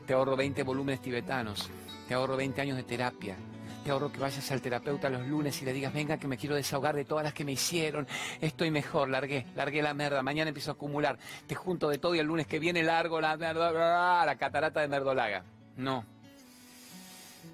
[0.04, 1.70] Te ahorro 20 volúmenes tibetanos.
[2.08, 3.36] Te ahorro 20 años de terapia.
[3.84, 6.56] Te ahorro que vayas al terapeuta los lunes y le digas, venga, que me quiero
[6.56, 8.08] desahogar de todas las que me hicieron.
[8.40, 10.24] Estoy mejor, largué, largué la merda.
[10.24, 11.20] Mañana empiezo a acumular.
[11.46, 15.44] Te junto de todo y el lunes que viene largo la, la catarata de Merdolaga.
[15.76, 16.04] No,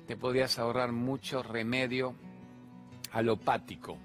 [0.07, 2.15] te podrías ahorrar mucho remedio
[3.13, 3.99] alopático,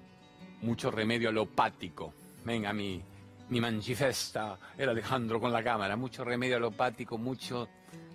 [0.62, 2.12] mucho remedio alopático.
[2.44, 3.00] Venga, mi,
[3.48, 7.68] mi manifesta, era Alejandro con la cámara, mucho remedio alopático, mucho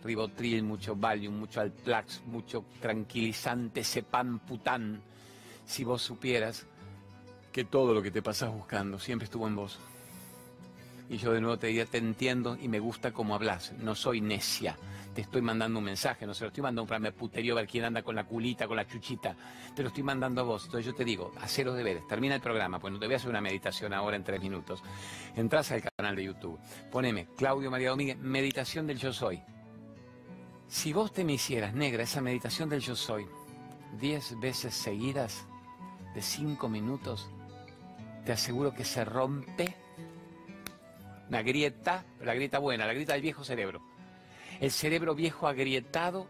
[0.03, 5.01] ribotril, mucho Valium, mucho Alplax, mucho tranquilizante, sepam pután.
[5.65, 6.65] Si vos supieras
[7.51, 9.79] que todo lo que te pasás buscando siempre estuvo en vos.
[11.09, 14.21] Y yo de nuevo te diría, te entiendo y me gusta cómo hablas, no soy
[14.21, 14.77] necia
[15.17, 17.67] te estoy mandando un mensaje, no se lo estoy mandando para me puterío a ver
[17.67, 19.35] quién anda con la culita, con la chuchita,
[19.75, 20.65] te lo estoy mandando a vos.
[20.65, 23.17] Entonces yo te digo, hacer los deberes, termina el programa, pues no te voy a
[23.17, 24.83] hacer una meditación ahora en tres minutos.
[25.35, 26.59] Entrás al canal de YouTube,
[26.91, 29.41] poneme Claudio María Domínguez, meditación del yo soy.
[30.67, 33.25] Si vos te me hicieras negra esa meditación del yo soy,
[33.99, 35.47] diez veces seguidas,
[36.13, 37.27] de cinco minutos,
[38.23, 39.75] te aseguro que se rompe
[41.29, 43.81] una grieta, la grieta buena, la grieta del viejo cerebro
[44.59, 46.27] el cerebro viejo agrietado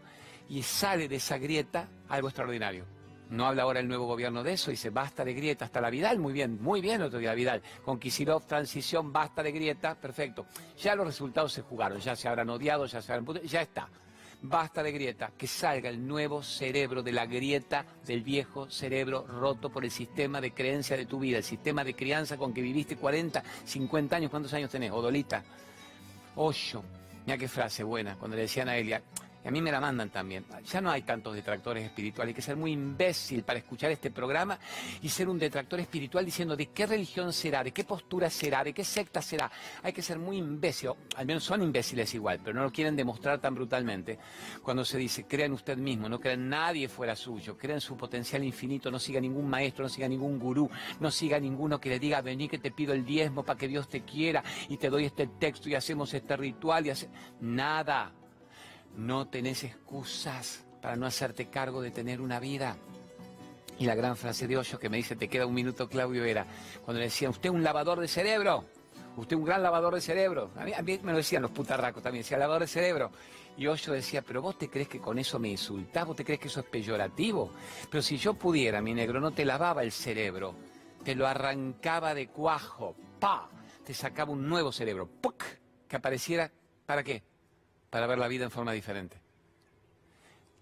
[0.48, 2.84] y sale de esa grieta algo extraordinario.
[3.30, 6.18] No habla ahora el nuevo gobierno de eso, dice basta de grieta, hasta la Vidal,
[6.18, 10.46] muy bien, muy bien otro día Vidal, con Kisilov, transición, basta de grieta, perfecto.
[10.78, 13.42] Ya los resultados se jugaron, ya se habrán odiado, ya se habrán...
[13.42, 13.88] ya está.
[14.40, 19.68] Basta de grieta, que salga el nuevo cerebro de la grieta del viejo cerebro roto
[19.68, 22.96] por el sistema de creencia de tu vida, el sistema de crianza con que viviste
[22.96, 24.92] 40, 50 años, ¿cuántos años tenés?
[24.92, 25.42] Odolita.
[26.36, 26.84] Ocho.
[27.26, 29.02] Mira qué frase buena, cuando le decían a Elia,
[29.44, 30.44] y a mí me la mandan también.
[30.64, 32.30] Ya no hay tantos detractores espirituales.
[32.32, 34.58] Hay que ser muy imbécil para escuchar este programa
[35.02, 38.72] y ser un detractor espiritual diciendo de qué religión será, de qué postura será, de
[38.72, 39.50] qué secta será.
[39.82, 40.90] Hay que ser muy imbécil.
[41.16, 44.18] Al menos son imbéciles igual, pero no lo quieren demostrar tan brutalmente.
[44.62, 48.44] Cuando se dice, crea usted mismo, no crea nadie fuera suyo, crea en su potencial
[48.44, 50.68] infinito, no siga ningún maestro, no siga ningún gurú,
[51.00, 53.88] no siga ninguno que le diga, vení que te pido el diezmo para que Dios
[53.88, 57.08] te quiera y te doy este texto y hacemos este ritual y hace...
[57.40, 58.17] Nada.
[58.96, 62.76] No tenés excusas para no hacerte cargo de tener una vida.
[63.78, 66.46] Y la gran frase de Hoyo que me dice, te queda un minuto, Claudio, era
[66.84, 68.64] cuando le decían, usted un lavador de cerebro,
[69.16, 70.50] usted un gran lavador de cerebro.
[70.56, 73.12] A mí, me lo decían los putarracos también, decía lavador de cerebro.
[73.56, 76.40] Y Hoyo decía, pero vos te crees que con eso me insultás, vos te crees
[76.40, 77.52] que eso es peyorativo.
[77.90, 80.54] Pero si yo pudiera, mi negro, no te lavaba el cerebro,
[81.04, 83.48] te lo arrancaba de cuajo, pa,
[83.84, 85.44] te sacaba un nuevo cerebro, ¡puc!
[85.88, 86.50] que apareciera,
[86.86, 87.22] ¿para qué?
[87.90, 89.20] Para ver la vida en forma diferente.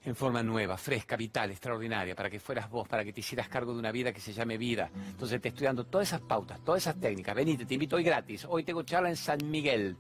[0.05, 3.73] En forma nueva, fresca, vital, extraordinaria, para que fueras vos, para que te hicieras cargo
[3.73, 4.89] de una vida que se llame vida.
[4.95, 7.35] Entonces te estoy dando todas esas pautas, todas esas técnicas.
[7.35, 8.47] Venite, te invito hoy gratis.
[8.49, 9.97] Hoy tengo charla en San Miguel.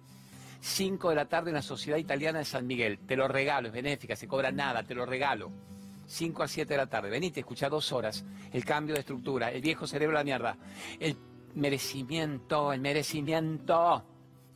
[0.60, 3.00] 5 de la tarde en la Sociedad Italiana de San Miguel.
[3.00, 5.50] Te lo regalo, es benéfica, se cobra nada, te lo regalo.
[6.06, 7.10] 5 a 7 de la tarde.
[7.10, 8.24] Venite, escucha dos horas.
[8.52, 10.56] El cambio de estructura, el viejo cerebro de la mierda.
[11.00, 11.16] El
[11.54, 14.04] merecimiento, el merecimiento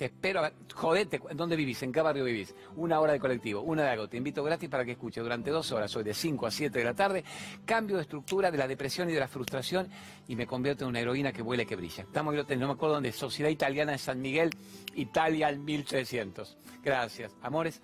[0.00, 0.40] Te espero.
[0.74, 1.82] Jodete, ¿dónde vivís?
[1.82, 2.54] ¿En qué barrio vivís?
[2.76, 4.08] Una hora de colectivo, una de algo.
[4.08, 6.84] Te invito gratis para que escuches durante dos horas, hoy de 5 a 7 de
[6.86, 7.22] la tarde,
[7.66, 9.90] cambio de estructura de la depresión y de la frustración
[10.26, 12.04] y me convierto en una heroína que vuela y que brilla.
[12.04, 14.48] Estamos, no me acuerdo dónde, Sociedad Italiana de San Miguel,
[14.94, 16.56] Italia al 1300.
[16.82, 17.36] Gracias.
[17.42, 17.82] Amores.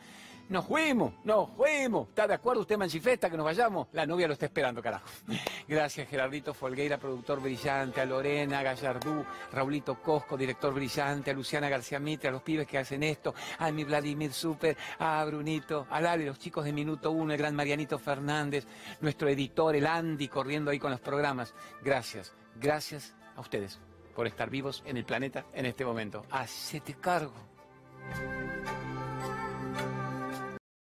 [0.49, 2.09] Nos fuimos, nos fuimos.
[2.09, 3.89] ¿Está de acuerdo usted, Manchifesta, que nos vayamos?
[3.93, 5.09] La novia lo está esperando, carajo.
[5.69, 11.99] Gracias, Gerardito Folgueira, productor brillante, a Lorena Gallardú, Raulito Cosco, director brillante, a Luciana García
[11.99, 16.25] Mitre, a los pibes que hacen esto, a mi Vladimir Super, a Brunito, a Lali,
[16.25, 18.67] los chicos de Minuto Uno, el gran Marianito Fernández,
[19.01, 21.55] nuestro editor, el Andy, corriendo ahí con los programas.
[21.83, 23.81] Gracias, gracias a ustedes
[24.15, 26.25] por estar vivos en el planeta en este momento.
[26.31, 27.35] Hacete cargo.